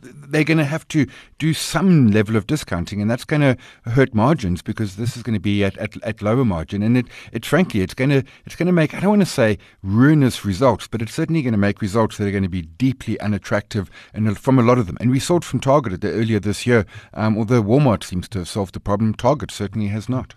They're 0.00 0.44
going 0.44 0.58
to 0.58 0.64
have 0.64 0.86
to 0.88 1.06
do 1.38 1.54
some 1.54 2.10
level 2.10 2.36
of 2.36 2.46
discounting, 2.46 3.00
and 3.00 3.10
that's 3.10 3.24
going 3.24 3.42
to 3.42 3.56
hurt 3.90 4.14
margins 4.14 4.62
because 4.62 4.96
this 4.96 5.16
is 5.16 5.22
going 5.22 5.34
to 5.34 5.40
be 5.40 5.64
at, 5.64 5.76
at, 5.78 6.02
at 6.02 6.22
lower 6.22 6.44
margin. 6.44 6.82
And 6.82 6.96
it, 6.96 7.06
it 7.32 7.44
frankly, 7.44 7.80
it's 7.80 7.94
going 7.94 8.10
to 8.10 8.22
it's 8.46 8.56
going 8.56 8.66
to 8.66 8.72
make 8.72 8.94
I 8.94 9.00
don't 9.00 9.10
want 9.10 9.22
to 9.22 9.26
say 9.26 9.58
ruinous 9.82 10.44
results, 10.44 10.86
but 10.88 11.02
it's 11.02 11.14
certainly 11.14 11.42
going 11.42 11.52
to 11.52 11.58
make 11.58 11.80
results 11.80 12.18
that 12.18 12.26
are 12.26 12.30
going 12.30 12.42
to 12.42 12.48
be 12.48 12.62
deeply 12.62 13.18
unattractive, 13.20 13.90
and 14.14 14.38
from 14.38 14.58
a 14.58 14.62
lot 14.62 14.78
of 14.78 14.91
them. 14.92 14.98
And 15.00 15.10
we 15.10 15.18
saw 15.18 15.36
it 15.36 15.44
from 15.44 15.60
Target 15.60 16.04
earlier 16.04 16.40
this 16.40 16.66
year. 16.66 16.86
Um, 17.14 17.36
although 17.36 17.62
Walmart 17.62 18.04
seems 18.04 18.28
to 18.30 18.38
have 18.40 18.48
solved 18.48 18.74
the 18.74 18.80
problem, 18.80 19.14
Target 19.14 19.50
certainly 19.50 19.88
has 19.88 20.08
not. 20.08 20.34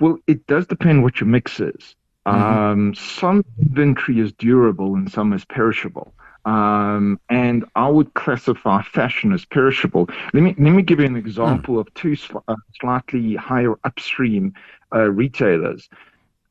Well, 0.00 0.18
it 0.26 0.46
does 0.46 0.66
depend 0.66 1.02
what 1.02 1.20
your 1.20 1.28
mix 1.28 1.60
is. 1.60 1.96
Mm-hmm. 2.26 2.42
Um, 2.42 2.94
some 2.94 3.44
inventory 3.60 4.20
is 4.20 4.32
durable 4.32 4.94
and 4.94 5.10
some 5.10 5.32
is 5.32 5.44
perishable. 5.44 6.14
Um, 6.46 7.20
and 7.30 7.64
I 7.74 7.88
would 7.88 8.12
classify 8.14 8.82
fashion 8.82 9.32
as 9.32 9.44
perishable. 9.44 10.08
Let 10.34 10.42
me 10.42 10.54
let 10.58 10.72
me 10.72 10.82
give 10.82 11.00
you 11.00 11.06
an 11.06 11.16
example 11.16 11.76
mm. 11.76 11.80
of 11.80 11.94
two 11.94 12.16
sl- 12.16 12.38
uh, 12.48 12.56
slightly 12.80 13.34
higher 13.34 13.74
upstream 13.84 14.52
uh, 14.94 15.10
retailers. 15.10 15.88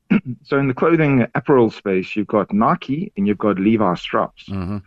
so 0.43 0.57
in 0.57 0.67
the 0.67 0.73
clothing 0.73 1.27
apparel 1.35 1.69
space, 1.69 2.15
you've 2.15 2.27
got 2.27 2.51
Nike 2.51 3.11
and 3.15 3.27
you've 3.27 3.37
got 3.37 3.59
Levi 3.59 3.93
Strauss. 3.95 4.45
Mm-hmm. 4.49 4.77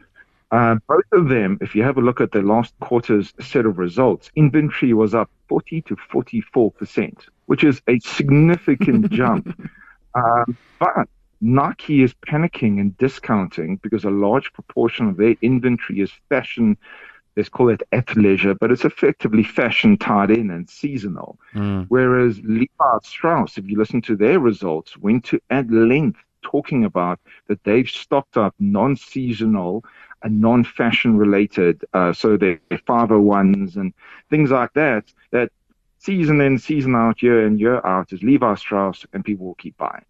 Uh, 0.53 0.77
both 0.89 1.05
of 1.13 1.29
them, 1.29 1.59
if 1.61 1.75
you 1.75 1.83
have 1.83 1.99
a 1.99 2.01
look 2.01 2.21
at 2.21 2.33
the 2.33 2.43
last 2.43 2.73
quarter's 2.81 3.33
set 3.41 3.67
of 3.67 3.79
results, 3.79 4.31
inventory 4.37 4.93
was 4.93 5.15
up 5.15 5.29
40 5.49 5.83
to 5.83 5.97
44%, 5.97 7.27
which 7.47 7.65
is 7.65 7.83
a 7.89 7.99
significant 8.01 9.11
jump. 9.11 9.59
Um, 10.15 10.57
but 10.79 11.09
Nike 11.41 12.03
is 12.03 12.15
panicking 12.15 12.81
and 12.81 12.97
discounting 12.97 13.77
because 13.83 14.05
a 14.05 14.11
large 14.11 14.53
proportion 14.53 15.09
of 15.09 15.17
their 15.17 15.35
inventory 15.43 16.01
is 16.01 16.13
fashion. 16.29 16.77
Let's 17.37 17.49
call 17.49 17.69
it 17.69 17.83
athleisure, 17.93 18.57
but 18.59 18.71
it's 18.71 18.85
effectively 18.85 19.43
fashion 19.43 19.99
tied 19.99 20.31
in 20.31 20.51
and 20.51 20.71
seasonal. 20.71 21.39
Mm. 21.55 21.87
Whereas 21.89 22.41
Levi 22.43 22.99
Strauss, 23.03 23.59
if 23.59 23.67
you 23.69 23.77
listen 23.77 24.01
to 24.03 24.17
their 24.17 24.39
results, 24.39 24.97
went 24.97 25.25
to 25.27 25.41
at 25.51 25.69
length 25.71 26.21
talking 26.43 26.85
about 26.85 27.19
that 27.49 27.63
they've 27.65 27.89
stocked 27.89 28.37
up 28.37 28.55
non-seasonal 28.61 29.85
and 29.85 30.16
non-fashion 30.29 31.17
related, 31.17 31.85
uh, 31.95 32.13
so 32.13 32.37
they're 32.37 32.61
501s 32.71 33.77
and 33.77 33.93
things 34.31 34.51
like 34.51 34.73
that, 34.75 35.05
that 35.31 35.51
season 35.99 36.41
in, 36.41 36.59
season 36.59 36.95
out, 36.95 37.23
year 37.23 37.47
in, 37.47 37.59
year 37.59 37.85
out 37.87 38.13
is 38.13 38.23
Levi 38.23 38.55
Strauss 38.55 39.05
and 39.13 39.25
people 39.25 39.47
will 39.47 39.55
keep 39.55 39.77
buying. 39.77 40.05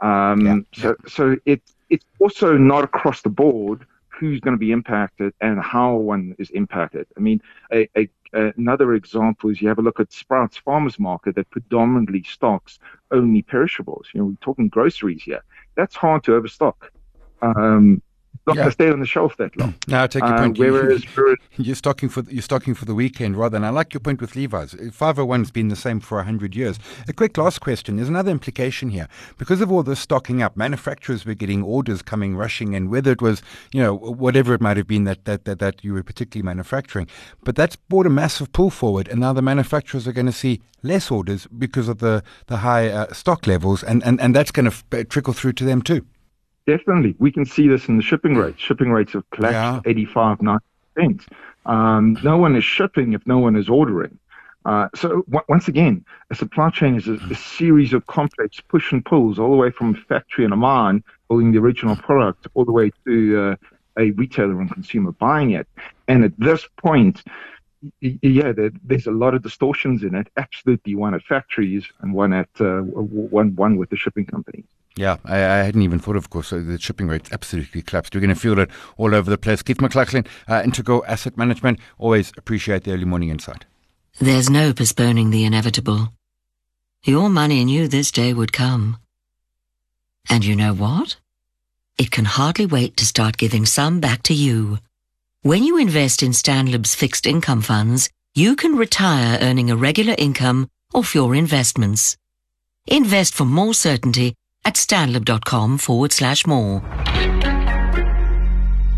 Um, 0.00 0.66
yeah. 0.76 0.82
So, 0.82 0.96
so 1.06 1.36
it, 1.44 1.62
it's 1.90 2.06
also 2.18 2.56
not 2.56 2.84
across 2.84 3.22
the 3.22 3.28
board 3.28 3.86
who's 4.08 4.40
going 4.40 4.54
to 4.54 4.58
be 4.58 4.70
impacted 4.70 5.32
and 5.40 5.60
how 5.60 5.94
one 5.94 6.34
is 6.38 6.50
impacted. 6.50 7.06
I 7.16 7.20
mean, 7.20 7.40
a, 7.72 7.88
a, 7.96 8.08
another 8.32 8.94
example 8.94 9.50
is 9.50 9.60
you 9.62 9.68
have 9.68 9.78
a 9.78 9.82
look 9.82 9.98
at 9.98 10.12
Sprouts 10.12 10.58
Farmers 10.58 10.98
Market 10.98 11.34
that 11.36 11.50
predominantly 11.50 12.22
stocks 12.22 12.78
only 13.10 13.42
perishables. 13.42 14.08
You 14.12 14.20
know, 14.20 14.26
we're 14.26 14.36
talking 14.40 14.68
groceries 14.68 15.22
here. 15.22 15.42
That's 15.74 15.96
hard 15.96 16.22
to 16.24 16.34
overstock. 16.34 16.92
Um, 17.42 18.02
not 18.46 18.56
yeah. 18.56 18.64
to 18.64 18.70
stay 18.72 18.90
on 18.90 19.00
the 19.00 19.06
shelf 19.06 19.36
that 19.36 19.56
long. 19.56 19.74
No, 19.86 20.02
I 20.02 20.06
take 20.06 20.22
your 20.22 20.34
uh, 20.34 20.38
point. 20.38 20.58
Whereas 20.58 21.04
you, 21.58 21.72
are 21.72 21.74
stocking 21.74 22.08
for 22.08 22.22
you're 22.28 22.42
stocking 22.42 22.74
for 22.74 22.84
the 22.84 22.94
weekend 22.94 23.36
rather. 23.36 23.56
And 23.56 23.66
I 23.66 23.70
like 23.70 23.92
your 23.92 24.00
point 24.00 24.20
with 24.20 24.34
Levi's. 24.34 24.74
501's 24.74 25.50
been 25.50 25.68
the 25.68 25.76
same 25.76 26.00
for 26.00 26.22
hundred 26.22 26.54
years. 26.54 26.78
A 27.08 27.12
quick 27.12 27.36
last 27.36 27.60
question. 27.60 27.96
There's 27.96 28.08
another 28.08 28.30
implication 28.30 28.90
here 28.90 29.08
because 29.36 29.60
of 29.60 29.70
all 29.70 29.82
this 29.82 30.00
stocking 30.00 30.42
up. 30.42 30.56
Manufacturers 30.56 31.24
were 31.24 31.34
getting 31.34 31.62
orders 31.62 32.02
coming 32.02 32.34
rushing 32.36 32.72
in, 32.72 32.90
whether 32.90 33.12
it 33.12 33.22
was 33.22 33.42
you 33.72 33.82
know 33.82 33.94
whatever 33.94 34.54
it 34.54 34.60
might 34.60 34.76
have 34.76 34.86
been 34.86 35.04
that 35.04 35.24
that 35.26 35.44
that, 35.44 35.58
that 35.58 35.84
you 35.84 35.92
were 35.92 36.02
particularly 36.02 36.44
manufacturing. 36.44 37.06
But 37.44 37.56
that's 37.56 37.76
brought 37.76 38.06
a 38.06 38.10
massive 38.10 38.52
pull 38.52 38.70
forward, 38.70 39.08
and 39.08 39.20
now 39.20 39.32
the 39.32 39.42
manufacturers 39.42 40.08
are 40.08 40.12
going 40.12 40.26
to 40.26 40.32
see 40.32 40.60
less 40.82 41.10
orders 41.10 41.46
because 41.46 41.88
of 41.88 41.98
the 41.98 42.22
the 42.46 42.58
high 42.58 42.88
uh, 42.88 43.12
stock 43.12 43.46
levels, 43.46 43.82
and 43.82 44.02
and 44.02 44.20
and 44.20 44.34
that's 44.34 44.50
going 44.50 44.70
to 44.70 44.76
f- 44.92 45.08
trickle 45.08 45.34
through 45.34 45.52
to 45.54 45.64
them 45.64 45.82
too. 45.82 46.06
Definitely. 46.66 47.14
We 47.18 47.32
can 47.32 47.44
see 47.44 47.68
this 47.68 47.88
in 47.88 47.96
the 47.96 48.02
shipping 48.02 48.36
rates. 48.36 48.60
Shipping 48.60 48.90
rates 48.90 49.12
have 49.14 49.28
collapsed 49.30 49.84
yeah. 49.86 49.90
85, 49.90 50.38
90%. 50.38 51.26
Um, 51.66 52.18
no 52.22 52.36
one 52.36 52.56
is 52.56 52.64
shipping 52.64 53.12
if 53.12 53.26
no 53.26 53.38
one 53.38 53.56
is 53.56 53.68
ordering. 53.68 54.18
Uh, 54.64 54.88
so 54.94 55.22
w- 55.22 55.44
once 55.48 55.68
again, 55.68 56.04
a 56.30 56.34
supply 56.34 56.68
chain 56.70 56.94
is 56.96 57.08
a, 57.08 57.14
a, 57.30 57.34
series 57.34 57.94
of 57.94 58.06
complex 58.06 58.60
push 58.60 58.92
and 58.92 59.04
pulls 59.04 59.38
all 59.38 59.50
the 59.50 59.56
way 59.56 59.70
from 59.70 59.94
a 59.94 59.98
factory 60.00 60.44
in 60.44 60.58
mine 60.58 61.02
building 61.28 61.50
the 61.52 61.58
original 61.58 61.96
product 61.96 62.46
all 62.52 62.66
the 62.66 62.72
way 62.72 62.90
to 63.06 63.40
uh, 63.40 63.56
a 63.98 64.10
retailer 64.12 64.60
and 64.60 64.70
consumer 64.70 65.12
buying 65.12 65.52
it. 65.52 65.66
And 66.08 66.24
at 66.24 66.38
this 66.38 66.68
point, 66.76 67.22
yeah, 68.00 68.52
there, 68.52 68.70
there's 68.84 69.06
a 69.06 69.12
lot 69.12 69.34
of 69.34 69.42
distortions 69.42 70.02
in 70.02 70.14
it. 70.14 70.28
Absolutely, 70.36 70.94
one 70.94 71.14
at 71.14 71.22
factories 71.22 71.86
and 72.00 72.12
one 72.12 72.34
at 72.34 72.48
uh, 72.60 72.80
one 72.80 73.54
one 73.56 73.76
with 73.76 73.88
the 73.88 73.96
shipping 73.96 74.26
companies. 74.26 74.66
Yeah, 74.96 75.16
I, 75.24 75.36
I, 75.36 75.56
hadn't 75.62 75.82
even 75.82 75.98
thought, 75.98 76.16
of 76.16 76.30
course, 76.30 76.50
the 76.50 76.78
shipping 76.78 77.06
rates 77.06 77.30
absolutely 77.32 77.82
collapsed. 77.82 78.14
We're 78.14 78.20
going 78.20 78.34
to 78.34 78.40
feel 78.40 78.58
it 78.58 78.70
all 78.96 79.14
over 79.14 79.30
the 79.30 79.38
place. 79.38 79.62
Keith 79.62 79.78
McLachlan, 79.78 80.26
uh, 80.48 80.62
Integral 80.64 81.04
Asset 81.06 81.36
Management, 81.36 81.78
always 81.98 82.32
appreciate 82.36 82.84
the 82.84 82.92
early 82.92 83.04
morning 83.04 83.28
insight. 83.30 83.64
There's 84.20 84.50
no 84.50 84.72
postponing 84.72 85.30
the 85.30 85.44
inevitable. 85.44 86.12
Your 87.04 87.30
money 87.30 87.64
knew 87.64 87.88
this 87.88 88.10
day 88.10 88.32
would 88.34 88.52
come. 88.52 88.98
And 90.28 90.44
you 90.44 90.56
know 90.56 90.74
what? 90.74 91.16
It 91.96 92.10
can 92.10 92.24
hardly 92.24 92.66
wait 92.66 92.96
to 92.98 93.06
start 93.06 93.36
giving 93.36 93.66
some 93.66 94.00
back 94.00 94.22
to 94.24 94.34
you. 94.34 94.78
When 95.42 95.62
you 95.62 95.78
invest 95.78 96.22
in 96.22 96.32
Stanlib's 96.32 96.94
fixed 96.94 97.26
income 97.26 97.62
funds, 97.62 98.10
you 98.34 98.56
can 98.56 98.76
retire 98.76 99.38
earning 99.40 99.70
a 99.70 99.76
regular 99.76 100.14
income 100.18 100.68
off 100.92 101.14
your 101.14 101.34
investments. 101.34 102.16
Invest 102.86 103.34
for 103.34 103.44
more 103.44 103.72
certainty 103.72 104.34
at 104.64 104.74
stanlib.com 104.74 105.78
forward 105.78 106.12
slash 106.12 106.46
more. 106.46 106.80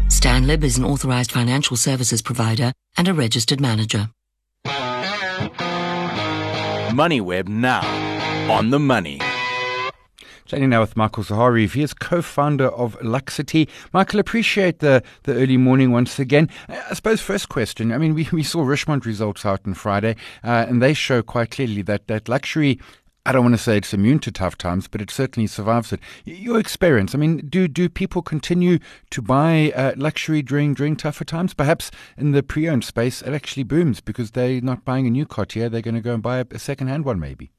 Stanlib 0.09 0.63
is 0.63 0.79
an 0.79 0.85
authorized 0.85 1.33
financial 1.33 1.77
services 1.77 2.23
provider 2.23 2.73
and 2.97 3.09
a 3.09 3.15
registered 3.15 3.61
manager. 3.61 4.11
MoneyWeb 6.93 7.49
now 7.49 7.81
on 8.53 8.71
the 8.71 8.79
money. 8.79 9.19
Chatting 10.45 10.69
now 10.69 10.83
with 10.83 10.97
Michael 10.97 11.25
Zaharie. 11.25 11.73
He 11.73 11.83
is 11.83 11.95
co-founder 11.95 12.69
of 12.69 12.99
Luxity. 13.01 13.69
Michael, 13.95 14.21
appreciate 14.21 14.81
the, 14.81 15.03
the 15.23 15.33
early 15.35 15.57
morning 15.57 15.93
once 15.93 16.19
again. 16.19 16.51
I 16.69 16.93
suppose 16.93 17.23
first 17.23 17.49
question. 17.49 17.91
I 17.91 17.97
mean, 17.97 18.15
we, 18.15 18.29
we 18.33 18.43
saw 18.43 18.63
Richemont 18.63 19.07
results 19.07 19.47
out 19.47 19.61
on 19.67 19.73
Friday, 19.73 20.17
uh, 20.45 20.67
and 20.69 20.83
they 20.83 20.93
show 20.93 21.23
quite 21.23 21.53
clearly 21.53 21.81
that, 21.83 22.07
that 22.09 22.29
luxury 22.29 22.79
I 23.25 23.31
don't 23.31 23.45
want 23.45 23.55
to 23.55 23.63
say 23.63 23.77
it's 23.77 23.95
immune 23.95 24.19
to 24.21 24.33
tough 24.33 24.59
times, 24.59 24.89
but 24.89 25.01
it 25.01 25.09
certainly 25.09 25.47
survives 25.47 25.93
it. 25.93 26.01
Your 26.25 26.59
experience, 26.59 27.15
I 27.15 27.19
mean, 27.19 27.47
do 27.49 27.69
do 27.69 27.89
people 27.89 28.21
continue 28.21 28.81
to 29.11 29.23
buy 29.23 29.73
uh, 29.77 29.93
luxury 29.97 30.43
during 30.43 30.75
during 30.75 30.97
tougher 30.97 31.25
times? 31.25 31.55
Perhaps 31.55 31.93
in 32.17 32.33
the 32.33 32.43
pre-owned 32.43 32.83
space, 32.83 33.23
it 33.23 33.33
actually 33.33 33.63
booms 33.63 34.01
because 34.01 34.33
they're 34.33 34.61
not 34.61 34.85
buying 34.85 35.07
a 35.07 35.11
new 35.11 35.25
Cartier; 35.25 35.69
they're 35.69 35.83
going 35.83 35.95
to 35.95 36.01
go 36.01 36.15
and 36.15 36.23
buy 36.23 36.39
a, 36.39 36.47
a 36.51 36.59
second-hand 36.59 37.05
one, 37.05 37.21
maybe. 37.21 37.53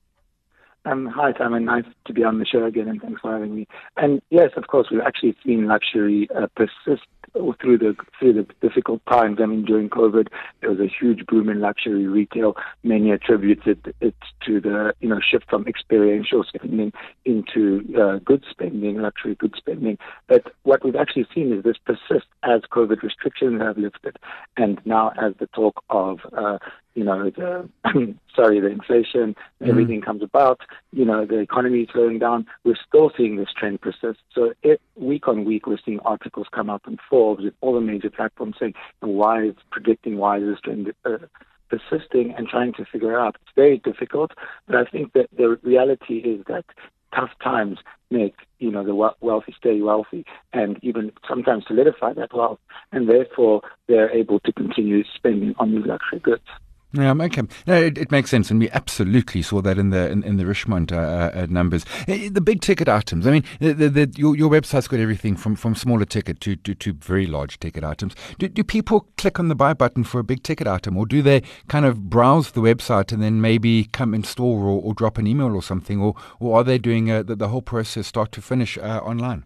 Um, 0.85 1.05
hi, 1.05 1.31
Simon. 1.37 1.53
And 1.57 1.65
nice 1.65 1.85
to 2.07 2.13
be 2.13 2.25
on 2.25 2.39
the 2.39 2.45
show 2.45 2.65
again, 2.65 2.89
and 2.89 3.01
thanks 3.01 3.21
for 3.21 3.31
having 3.31 3.55
me. 3.55 3.67
And 3.95 4.21
yes, 4.29 4.49
of 4.57 4.67
course, 4.67 4.87
we've 4.91 4.99
actually 4.99 5.35
seen 5.45 5.67
luxury 5.67 6.27
uh, 6.35 6.47
persist 6.57 7.07
through 7.33 7.77
the 7.77 7.95
through 8.19 8.33
the 8.33 8.47
difficult 8.61 9.01
times. 9.05 9.39
I 9.41 9.45
mean, 9.45 9.65
during 9.65 9.89
COVID, 9.89 10.27
there 10.61 10.69
was 10.69 10.79
a 10.79 10.87
huge 10.87 11.25
boom 11.25 11.49
in 11.49 11.61
luxury 11.61 12.07
retail. 12.07 12.55
Many 12.83 13.11
attributed 13.11 13.93
it 14.01 14.15
to 14.45 14.61
the 14.61 14.93
you 14.99 15.09
know 15.09 15.19
shift 15.19 15.49
from 15.49 15.67
experiential 15.67 16.43
spending 16.43 16.93
into 17.25 17.83
uh, 17.99 18.19
good 18.23 18.43
spending, 18.49 19.01
luxury 19.01 19.35
good 19.35 19.55
spending. 19.57 19.97
But 20.27 20.53
what 20.63 20.83
we've 20.83 20.95
actually 20.95 21.27
seen 21.33 21.53
is 21.53 21.63
this 21.63 21.77
persists 21.83 22.29
as 22.43 22.61
COVID 22.71 23.01
restrictions 23.01 23.61
have 23.61 23.77
lifted, 23.77 24.17
and 24.57 24.79
now 24.85 25.11
as 25.21 25.33
the 25.39 25.47
talk 25.47 25.83
of 25.89 26.19
uh, 26.37 26.59
you 26.95 27.03
know, 27.03 27.29
the, 27.29 27.69
sorry, 28.35 28.59
the 28.59 28.67
inflation, 28.67 29.33
mm-hmm. 29.33 29.69
everything 29.69 30.01
comes 30.01 30.21
about, 30.21 30.61
you 30.91 31.05
know, 31.05 31.25
the 31.25 31.39
economy 31.39 31.81
is 31.81 31.89
slowing 31.91 32.19
down, 32.19 32.45
we're 32.63 32.77
still 32.87 33.11
seeing 33.17 33.35
this 33.37 33.49
trend 33.57 33.81
persist. 33.81 34.19
So 34.33 34.53
it, 34.61 34.81
week 34.95 35.27
on 35.27 35.45
week, 35.45 35.67
we're 35.67 35.79
seeing 35.83 35.99
articles 36.01 36.47
come 36.51 36.69
out 36.69 36.83
in 36.87 36.97
Forbes 37.09 37.43
with 37.43 37.53
all 37.61 37.73
the 37.73 37.81
major 37.81 38.09
platforms 38.09 38.55
saying 38.59 38.73
why 38.99 39.41
it's 39.41 39.61
predicting 39.71 40.17
why 40.17 40.37
is 40.37 40.43
this 40.43 40.59
trend 40.61 40.93
uh, 41.05 41.17
persisting 41.69 42.33
and 42.37 42.47
trying 42.47 42.73
to 42.73 42.85
figure 42.85 43.19
out. 43.19 43.35
It's 43.41 43.51
very 43.55 43.79
difficult, 43.79 44.31
but 44.67 44.75
I 44.75 44.85
think 44.85 45.13
that 45.13 45.29
the 45.35 45.57
reality 45.63 46.17
is 46.17 46.45
that 46.47 46.65
tough 47.15 47.31
times 47.43 47.79
make 48.09 48.35
you 48.59 48.71
know 48.71 48.83
the 48.83 48.95
wealthy 49.21 49.53
stay 49.57 49.81
wealthy 49.81 50.25
and 50.51 50.77
even 50.81 51.11
sometimes 51.27 51.63
solidify 51.67 52.13
that 52.13 52.33
wealth, 52.33 52.59
and 52.91 53.09
therefore 53.09 53.61
they're 53.87 54.11
able 54.11 54.39
to 54.41 54.53
continue 54.53 55.03
spending 55.15 55.55
on 55.57 55.71
these 55.71 55.85
luxury 55.85 56.19
goods. 56.19 56.43
Yeah, 56.95 57.11
okay. 57.11 57.41
No, 57.65 57.73
it, 57.73 57.97
it, 57.97 58.11
makes 58.11 58.29
sense, 58.29 58.51
and 58.51 58.59
we 58.59 58.69
absolutely 58.69 59.41
saw 59.41 59.61
that 59.63 59.79
in 59.79 59.89
the 59.89 60.11
in, 60.11 60.21
in 60.21 60.37
the 60.37 60.43
Richemont 60.45 60.91
uh, 60.91 61.31
uh, 61.33 61.47
numbers. 61.49 61.85
Uh, 62.07 62.29
the 62.31 62.39
big 62.39 62.61
ticket 62.61 62.87
items. 62.87 63.25
I 63.25 63.31
mean, 63.31 63.43
the, 63.59 63.73
the, 63.73 63.89
the, 63.89 64.13
your 64.15 64.35
your 64.35 64.49
website's 64.51 64.87
got 64.87 64.99
everything 64.99 65.35
from, 65.35 65.55
from 65.55 65.73
smaller 65.73 66.05
ticket 66.05 66.39
to, 66.41 66.55
to, 66.57 66.75
to 66.75 66.93
very 66.93 67.25
large 67.25 67.59
ticket 67.59 67.83
items. 67.83 68.13
Do, 68.37 68.47
do 68.47 68.63
people 68.63 69.07
click 69.17 69.39
on 69.39 69.47
the 69.47 69.55
buy 69.55 69.73
button 69.73 70.03
for 70.03 70.19
a 70.19 70.23
big 70.23 70.43
ticket 70.43 70.67
item, 70.67 70.95
or 70.95 71.07
do 71.07 71.23
they 71.23 71.41
kind 71.67 71.85
of 71.85 72.11
browse 72.11 72.51
the 72.51 72.61
website 72.61 73.11
and 73.11 73.23
then 73.23 73.41
maybe 73.41 73.85
come 73.85 74.13
in 74.13 74.23
store 74.23 74.63
or, 74.63 74.79
or 74.79 74.93
drop 74.93 75.17
an 75.17 75.25
email 75.25 75.55
or 75.55 75.63
something, 75.63 75.99
or 75.99 76.13
or 76.39 76.59
are 76.59 76.63
they 76.63 76.77
doing 76.77 77.09
uh, 77.09 77.23
the, 77.23 77.35
the 77.35 77.47
whole 77.47 77.63
process 77.63 78.05
start 78.05 78.31
to 78.33 78.41
finish 78.41 78.77
uh, 78.77 78.99
online? 79.03 79.45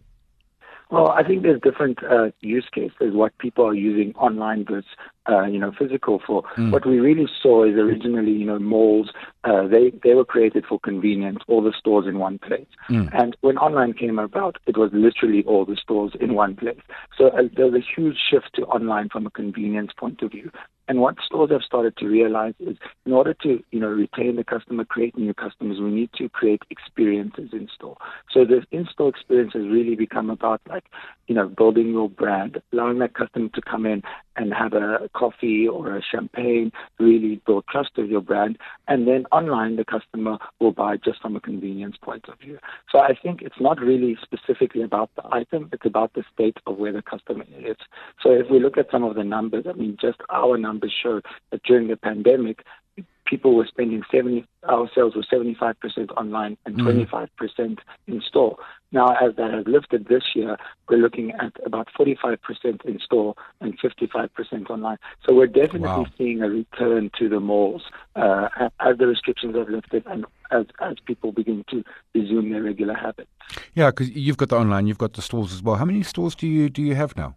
Well, 0.90 1.10
I 1.10 1.24
think 1.24 1.44
there's 1.44 1.60
different 1.62 2.00
uh, 2.04 2.32
use 2.40 2.68
cases. 2.74 3.14
What 3.14 3.38
people 3.40 3.66
are 3.66 3.74
using 3.74 4.16
online 4.16 4.64
goods, 4.64 4.88
uh, 5.30 5.44
you 5.44 5.60
know, 5.60 5.72
physical 5.78 6.22
for. 6.26 6.44
Mm. 6.58 6.72
What 6.72 6.86
we 6.86 7.00
really 7.00 7.28
saw 7.42 7.64
is 7.64 7.76
originally, 7.76 8.32
you 8.32 8.46
know, 8.46 8.60
malls. 8.60 9.10
Uh, 9.44 9.68
they 9.68 9.92
they 10.04 10.14
were 10.14 10.26
created 10.26 10.66
for 10.66 10.80
convenience, 10.80 11.40
all 11.48 11.62
the 11.62 11.74
stores 11.78 12.08
in 12.08 12.20
one 12.20 12.40
place. 12.40 12.68
Mm. 12.90 13.10
And 13.20 13.38
when 13.42 13.58
online 13.58 13.94
came 13.94 14.20
about, 14.20 14.58
it 14.66 14.78
was 14.78 14.92
literally 14.94 15.44
all 15.44 15.66
the 15.66 15.76
stores 15.76 16.14
in 16.20 16.34
one 16.34 16.56
place. 16.56 16.80
So 17.18 17.28
uh, 17.28 17.44
there 17.56 17.66
was 17.66 17.76
a 17.76 17.86
huge 17.96 18.18
shift 18.30 18.52
to 18.56 18.64
online 18.64 19.10
from 19.10 19.26
a 19.26 19.32
convenience 19.32 19.92
point 19.98 20.22
of 20.22 20.32
view. 20.32 20.52
And 20.90 21.02
what 21.02 21.16
stores 21.26 21.52
have 21.52 21.64
started 21.64 21.98
to 21.98 22.08
realize 22.08 22.54
is 22.60 22.78
in 23.06 23.12
order 23.12 23.34
to, 23.44 23.62
you 23.72 23.80
know, 23.80 23.90
retain 23.90 24.38
the 24.38 24.44
customer, 24.44 24.86
create 24.86 25.18
new 25.18 25.34
customers, 25.34 25.82
we 25.82 25.92
need 25.92 26.10
to 26.18 26.30
create 26.30 26.62
experiences 26.70 27.50
in 27.52 27.68
store. 27.76 27.98
So 28.32 28.46
the 28.46 28.64
in-store 28.72 29.10
experience 29.10 29.52
has 29.54 29.64
really 29.64 29.96
become 29.96 30.30
about 30.30 30.62
like, 30.70 30.86
you 31.28 31.36
know, 31.36 31.48
building 31.48 31.90
your 31.90 32.10
brand, 32.10 32.62
allowing 32.72 33.00
that 33.00 33.14
customer 33.14 33.50
to 33.54 33.62
come 33.62 33.86
in 33.86 34.02
and 34.36 34.54
have 34.54 34.74
a 34.74 35.10
coffee 35.14 35.68
or 35.68 35.96
a 35.96 36.02
champagne, 36.02 36.72
really 37.00 37.42
build 37.46 37.66
trust 37.70 37.92
of 37.98 38.10
your 38.10 38.22
brand. 38.22 38.58
And 38.88 39.08
then 39.08 39.26
online, 39.32 39.76
the 39.76 39.86
customer 39.86 40.38
will 40.60 40.72
buy 40.72 40.98
just 40.98 41.22
from 41.22 41.36
a 41.36 41.42
convenience 41.42 41.98
point 42.02 42.26
of 42.30 42.40
view. 42.40 42.60
So 42.92 43.00
I 43.00 43.14
think 43.22 43.42
it's 43.42 43.60
not 43.60 43.80
really 43.80 44.18
specifically 44.22 44.84
about 44.84 45.10
the 45.16 45.24
item, 45.32 45.70
it's 45.74 45.86
about 45.86 46.14
the 46.14 46.24
state 46.34 46.58
of 46.66 46.78
where 46.78 46.94
the 46.94 47.02
customer 47.02 47.46
is. 47.58 47.78
So 48.22 48.32
if 48.32 48.50
we 48.50 48.60
look 48.60 48.78
at 48.78 48.92
some 48.92 49.04
of 49.04 49.16
the 49.16 49.24
numbers, 49.24 49.66
I 49.68 49.74
mean, 49.74 49.98
just 50.00 50.20
our 50.30 50.58
numbers 50.58 50.94
show 51.04 51.22
that 51.52 51.64
during 51.64 51.88
the 51.88 51.98
pandemic, 51.98 52.64
people 53.28 53.56
were 53.56 53.66
spending 53.68 54.04
70, 54.12 54.46
our 54.64 54.90
sales 54.94 55.16
were 55.16 55.24
75% 55.24 55.76
online 56.18 56.58
and 56.66 56.78
25% 56.78 57.30
mm. 57.40 57.78
in 58.08 58.22
store. 58.22 58.58
Now, 58.92 59.16
as 59.16 59.36
that 59.36 59.54
has 59.54 59.66
lifted 59.68 60.08
this 60.08 60.24
year, 60.34 60.58
we're 60.88 60.98
looking 60.98 61.32
at 61.32 61.54
about 61.66 61.90
45% 62.00 62.38
in 62.86 63.00
store 63.00 63.36
and 63.60 63.78
55% 63.80 64.70
online. 64.70 64.98
So 65.26 65.34
we're 65.34 65.48
definitely 65.48 65.82
wow. 65.82 66.06
seeing 66.18 66.42
a 66.42 66.50
return 66.50 67.12
to 67.20 67.28
the 67.28 67.40
malls 67.40 67.84
uh, 68.16 68.48
as 68.80 68.98
the 68.98 69.08
restrictions 69.08 69.56
have 69.56 69.70
lifted 69.70 70.04
and 70.08 70.26
as, 70.52 70.66
as 70.80 70.96
people 71.06 71.32
begin 71.34 71.66
to 71.70 71.84
resume 72.16 72.52
their 72.52 72.64
regular 72.64 72.94
habits. 72.94 73.30
Yeah, 73.76 73.92
because 73.92 74.10
you've 74.10 74.38
got 74.38 74.50
the 74.50 74.58
online, 74.58 74.88
you've 74.88 74.98
got 74.98 75.14
the 75.14 75.22
stores 75.22 75.54
as 75.54 75.62
well. 75.62 75.76
How 75.76 75.86
many 75.86 76.04
stores 76.04 76.36
do 76.36 76.48
you 76.48 76.70
do 76.70 76.82
you 76.82 76.96
have 76.96 77.16
now? 77.18 77.36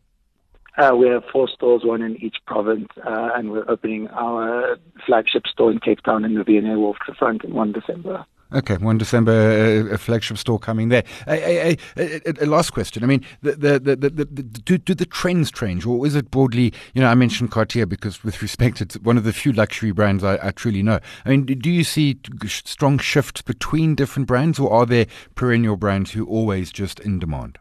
Uh, 0.79 0.95
we 0.97 1.09
have 1.09 1.25
four 1.33 1.49
stores, 1.49 1.83
one 1.85 2.03
in 2.03 2.17
each 2.17 2.37
province, 2.47 2.89
uh, 3.07 3.31
and 3.35 3.51
we're 3.51 3.69
opening 3.69 4.09
our 4.09 4.77
flagship 5.05 5.47
store 5.47 5.71
in 5.71 5.79
Cape 5.81 6.01
Town 6.03 6.25
in 6.25 6.35
the 6.35 6.45
V&A 6.45 6.79
Waterfront 6.79 7.45
in 7.45 7.55
1 7.55 7.73
December. 7.73 8.25
Okay, 8.53 8.77
1 8.77 8.99
December, 8.99 9.33
uh, 9.33 9.95
a 9.95 9.99
flagship 9.99 10.37
store 10.37 10.59
coming 10.59 10.89
there. 10.89 11.05
A, 11.29 11.77
a, 11.97 12.33
a, 12.41 12.47
last 12.47 12.71
question. 12.71 13.05
I 13.05 13.07
mean, 13.07 13.25
the, 13.43 13.53
the, 13.53 13.79
the, 13.79 13.97
the, 13.97 14.25
do, 14.25 14.77
do 14.77 14.93
the 14.93 15.07
trends 15.07 15.53
change, 15.53 15.87
or 15.87 16.05
is 16.05 16.17
it 16.17 16.33
broadly, 16.33 16.73
you 16.95 17.01
know, 17.01 17.09
I 17.09 17.15
mentioned 17.15 17.53
Cartier 17.53 17.87
because 17.87 18.25
with 18.25 18.43
respect, 18.43 18.81
it's 18.81 18.97
one 18.97 19.17
of 19.17 19.23
the 19.23 19.33
few 19.33 19.53
luxury 19.53 19.93
brands 19.93 20.25
I, 20.25 20.39
I 20.43 20.51
truly 20.51 20.83
know. 20.83 20.99
I 21.25 21.29
mean, 21.29 21.45
do 21.45 21.71
you 21.71 21.85
see 21.85 22.19
strong 22.47 22.99
shifts 22.99 23.41
between 23.41 23.95
different 23.95 24.27
brands, 24.27 24.59
or 24.59 24.73
are 24.73 24.87
there 24.87 25.07
perennial 25.37 25.77
brands 25.77 26.11
who 26.13 26.27
always 26.27 26.73
just 26.73 26.99
in 26.99 27.21
demand? 27.21 27.59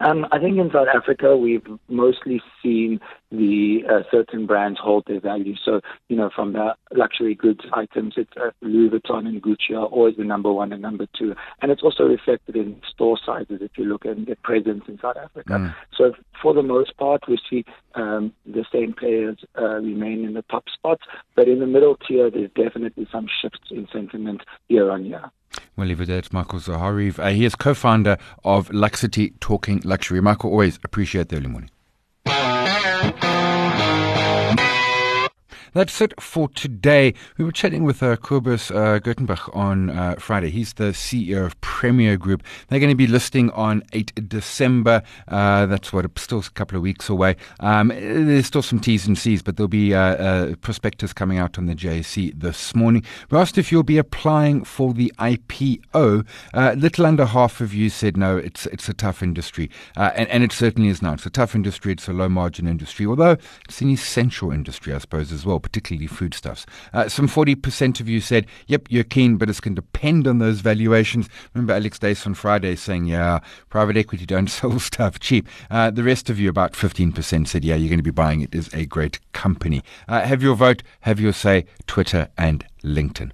Um, 0.00 0.26
I 0.32 0.38
think 0.38 0.58
in 0.58 0.70
South 0.72 0.88
Africa, 0.94 1.36
we've 1.36 1.66
mostly 1.88 2.40
seen 2.62 3.00
the 3.30 3.80
uh, 3.88 4.02
certain 4.10 4.46
brands 4.46 4.78
hold 4.82 5.04
their 5.06 5.20
value. 5.20 5.54
So, 5.64 5.80
you 6.08 6.16
know, 6.16 6.30
from 6.34 6.52
the 6.52 6.74
luxury 6.92 7.34
goods 7.34 7.60
items, 7.72 8.14
it's 8.16 8.30
uh, 8.36 8.50
Louis 8.60 8.90
Vuitton 8.90 9.26
and 9.26 9.42
Gucci 9.42 9.72
are 9.72 9.86
always 9.86 10.16
the 10.16 10.24
number 10.24 10.52
one 10.52 10.72
and 10.72 10.82
number 10.82 11.06
two. 11.16 11.34
And 11.62 11.70
it's 11.70 11.82
also 11.82 12.04
reflected 12.04 12.56
in 12.56 12.80
store 12.90 13.18
sizes 13.24 13.60
if 13.60 13.72
you 13.76 13.84
look 13.84 14.04
at 14.04 14.24
their 14.26 14.36
presence 14.42 14.84
in 14.88 14.98
South 15.00 15.16
Africa. 15.16 15.52
Mm. 15.52 15.74
So, 15.96 16.12
for 16.42 16.54
the 16.54 16.62
most 16.62 16.96
part, 16.96 17.22
we 17.28 17.38
see 17.48 17.64
um, 17.94 18.32
the 18.46 18.64
same 18.72 18.94
players 18.94 19.38
uh, 19.58 19.76
remain 19.76 20.24
in 20.24 20.34
the 20.34 20.42
top 20.42 20.64
spots. 20.72 21.02
But 21.36 21.48
in 21.48 21.60
the 21.60 21.66
middle 21.66 21.96
tier, 21.96 22.30
there's 22.30 22.50
definitely 22.56 23.06
some 23.12 23.26
shifts 23.40 23.70
in 23.70 23.86
sentiment 23.92 24.42
year 24.68 24.90
on 24.90 25.04
year. 25.04 25.30
We'll 25.76 25.88
leave 25.88 26.00
it 26.00 26.08
at 26.08 26.32
Michael 26.32 26.58
Zaharie. 26.58 27.18
Uh, 27.18 27.28
he 27.28 27.44
is 27.44 27.54
co-founder 27.54 28.18
of 28.44 28.68
Luxity 28.70 29.34
Talking 29.40 29.80
Luxury. 29.84 30.20
Michael, 30.20 30.50
always 30.50 30.78
appreciate 30.84 31.28
the 31.28 31.36
early 31.36 31.48
morning. 31.48 31.70
That's 35.72 36.00
it 36.00 36.20
for 36.20 36.48
today. 36.48 37.14
We 37.38 37.44
were 37.44 37.52
chatting 37.52 37.84
with 37.84 38.02
uh, 38.02 38.16
Kobus 38.16 38.74
uh, 38.74 38.98
Gertenbach 38.98 39.54
on 39.54 39.90
uh, 39.90 40.16
Friday. 40.18 40.50
He's 40.50 40.72
the 40.72 40.90
CEO 40.90 41.46
of 41.46 41.60
Premier 41.60 42.16
Group. 42.16 42.42
They're 42.66 42.80
going 42.80 42.90
to 42.90 42.96
be 42.96 43.06
listing 43.06 43.50
on 43.52 43.84
8 43.92 44.28
December. 44.28 45.00
Uh, 45.28 45.66
that's 45.66 45.92
what, 45.92 46.06
still 46.18 46.40
a 46.40 46.50
couple 46.50 46.76
of 46.76 46.82
weeks 46.82 47.08
away. 47.08 47.36
Um, 47.60 47.88
there's 47.88 48.46
still 48.46 48.62
some 48.62 48.80
T's 48.80 49.06
and 49.06 49.16
C's, 49.16 49.42
but 49.42 49.56
there'll 49.56 49.68
be 49.68 49.94
uh, 49.94 50.00
uh, 50.00 50.54
prospectus 50.56 51.12
coming 51.12 51.38
out 51.38 51.56
on 51.56 51.66
the 51.66 51.76
JSE 51.76 52.40
this 52.40 52.74
morning. 52.74 53.04
We 53.30 53.38
asked 53.38 53.56
if 53.56 53.70
you'll 53.70 53.84
be 53.84 53.98
applying 53.98 54.64
for 54.64 54.92
the 54.92 55.12
IPO. 55.20 56.26
Uh, 56.52 56.74
little 56.76 57.06
under 57.06 57.26
half 57.26 57.60
of 57.60 57.72
you 57.72 57.90
said 57.90 58.16
no, 58.16 58.36
it's, 58.36 58.66
it's 58.66 58.88
a 58.88 58.94
tough 58.94 59.22
industry. 59.22 59.70
and, 59.94 60.28
and 60.30 60.42
it 60.42 60.50
certainly 60.50 60.88
is 60.88 61.00
now. 61.00 61.12
It's 61.12 61.26
a 61.26 61.30
tough 61.30 61.54
industry. 61.54 61.92
It's 61.92 62.08
a 62.08 62.12
low 62.12 62.28
margin 62.28 62.66
industry, 62.66 63.06
although 63.06 63.36
it's 63.68 63.80
an 63.80 63.90
essential 63.90 64.50
industry, 64.50 64.92
I 64.92 64.98
suppose, 64.98 65.30
as 65.30 65.46
well 65.46 65.59
particularly 65.60 66.06
foodstuffs. 66.06 66.66
Uh, 66.92 67.08
some 67.08 67.28
40% 67.28 68.00
of 68.00 68.08
you 68.08 68.20
said, 68.20 68.46
yep, 68.66 68.86
you're 68.88 69.04
keen, 69.04 69.36
but 69.36 69.48
it's 69.48 69.60
going 69.60 69.74
to 69.76 69.82
depend 69.82 70.26
on 70.26 70.38
those 70.38 70.60
valuations. 70.60 71.28
Remember 71.54 71.74
Alex 71.74 71.98
Dace 71.98 72.26
on 72.26 72.34
Friday 72.34 72.76
saying, 72.76 73.06
yeah, 73.06 73.40
private 73.68 73.96
equity 73.96 74.26
don't 74.26 74.46
sell 74.50 74.78
stuff 74.80 75.20
cheap. 75.20 75.48
Uh, 75.70 75.90
the 75.90 76.02
rest 76.02 76.30
of 76.30 76.38
you, 76.38 76.48
about 76.48 76.72
15%, 76.72 77.46
said, 77.46 77.64
yeah, 77.64 77.74
you're 77.74 77.88
going 77.88 77.98
to 77.98 78.02
be 78.02 78.10
buying 78.10 78.40
it. 78.40 78.54
as 78.54 78.72
a 78.74 78.86
great 78.86 79.20
company. 79.32 79.82
Uh, 80.08 80.22
have 80.22 80.42
your 80.42 80.54
vote, 80.54 80.82
have 81.00 81.20
your 81.20 81.32
say, 81.32 81.64
Twitter 81.86 82.28
and 82.36 82.64
LinkedIn. 82.82 83.32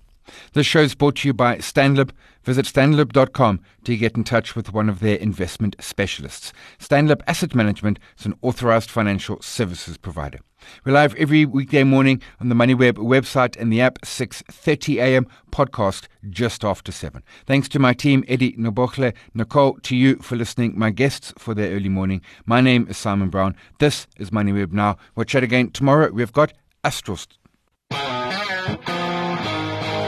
This 0.53 0.67
show 0.67 0.81
is 0.81 0.95
brought 0.95 1.17
to 1.17 1.29
you 1.29 1.35
by 1.35 1.59
Stanlib. 1.59 2.11
Visit 2.47 2.67
stanlib.com 2.67 3.61
to 3.83 3.97
get 3.97 4.17
in 4.17 4.23
touch 4.23 4.55
with 4.55 4.73
one 4.73 4.89
of 4.89 5.01
their 5.01 5.17
investment 5.17 5.75
specialists. 5.81 6.53
Stanlib 6.79 7.21
Asset 7.27 7.57
Management 7.57 7.99
is 8.17 8.25
an 8.25 8.37
authorized 8.41 8.89
financial 8.89 9.43
services 9.43 9.99
provider. 9.99 10.39
We're 10.85 10.93
live 10.93 11.17
every 11.17 11.45
weekday 11.45 11.83
morning 11.83 12.23
on 12.41 12.49
the 12.49 12.55
MoneyWeb 12.55 12.99
website 12.99 13.57
and 13.57 13.73
the 13.73 13.81
app, 13.81 13.99
6.30 14.03 14.99
a.m. 14.99 15.27
podcast 15.51 16.07
just 16.31 16.65
after 16.65 16.93
7. 16.93 17.21
Thanks 17.47 17.69
to 17.71 17.81
my 17.81 17.93
team, 17.93 18.25
Eddie 18.29 18.53
Nobochle, 18.53 19.13
Nicole, 19.35 19.81
to 19.83 19.97
you 19.97 20.15
for 20.19 20.37
listening, 20.37 20.79
my 20.79 20.91
guests 20.91 21.35
for 21.37 21.53
their 21.53 21.75
early 21.75 21.89
morning. 21.89 22.23
My 22.45 22.61
name 22.61 22.87
is 22.89 22.97
Simon 22.97 23.29
Brown. 23.29 23.57
This 23.81 24.07
is 24.19 24.31
MoneyWeb 24.31 24.73
Now. 24.73 24.99
We'll 25.17 25.25
chat 25.25 25.43
again 25.43 25.73
tomorrow. 25.73 26.13
We've 26.13 26.33
got 26.33 26.53
Astros. 26.85 27.27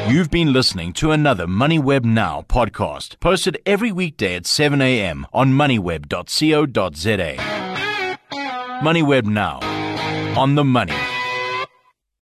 You've 0.09 0.31
been 0.31 0.55
listening 0.55 0.95
to 0.95 1.11
another 1.11 1.47
MoneyWeb 1.47 2.03
Now 2.03 2.43
podcast, 2.49 3.21
posted 3.21 3.61
every 3.67 3.93
weekday 3.93 4.37
at 4.37 4.47
7 4.47 4.81
a.m. 4.81 5.27
on 5.35 5.53
moneyweb.co.za. 5.53 7.37
MoneyWeb 8.83 9.27
Now, 9.27 9.59
on 10.41 10.55
the 10.55 10.65
money. 10.65 10.95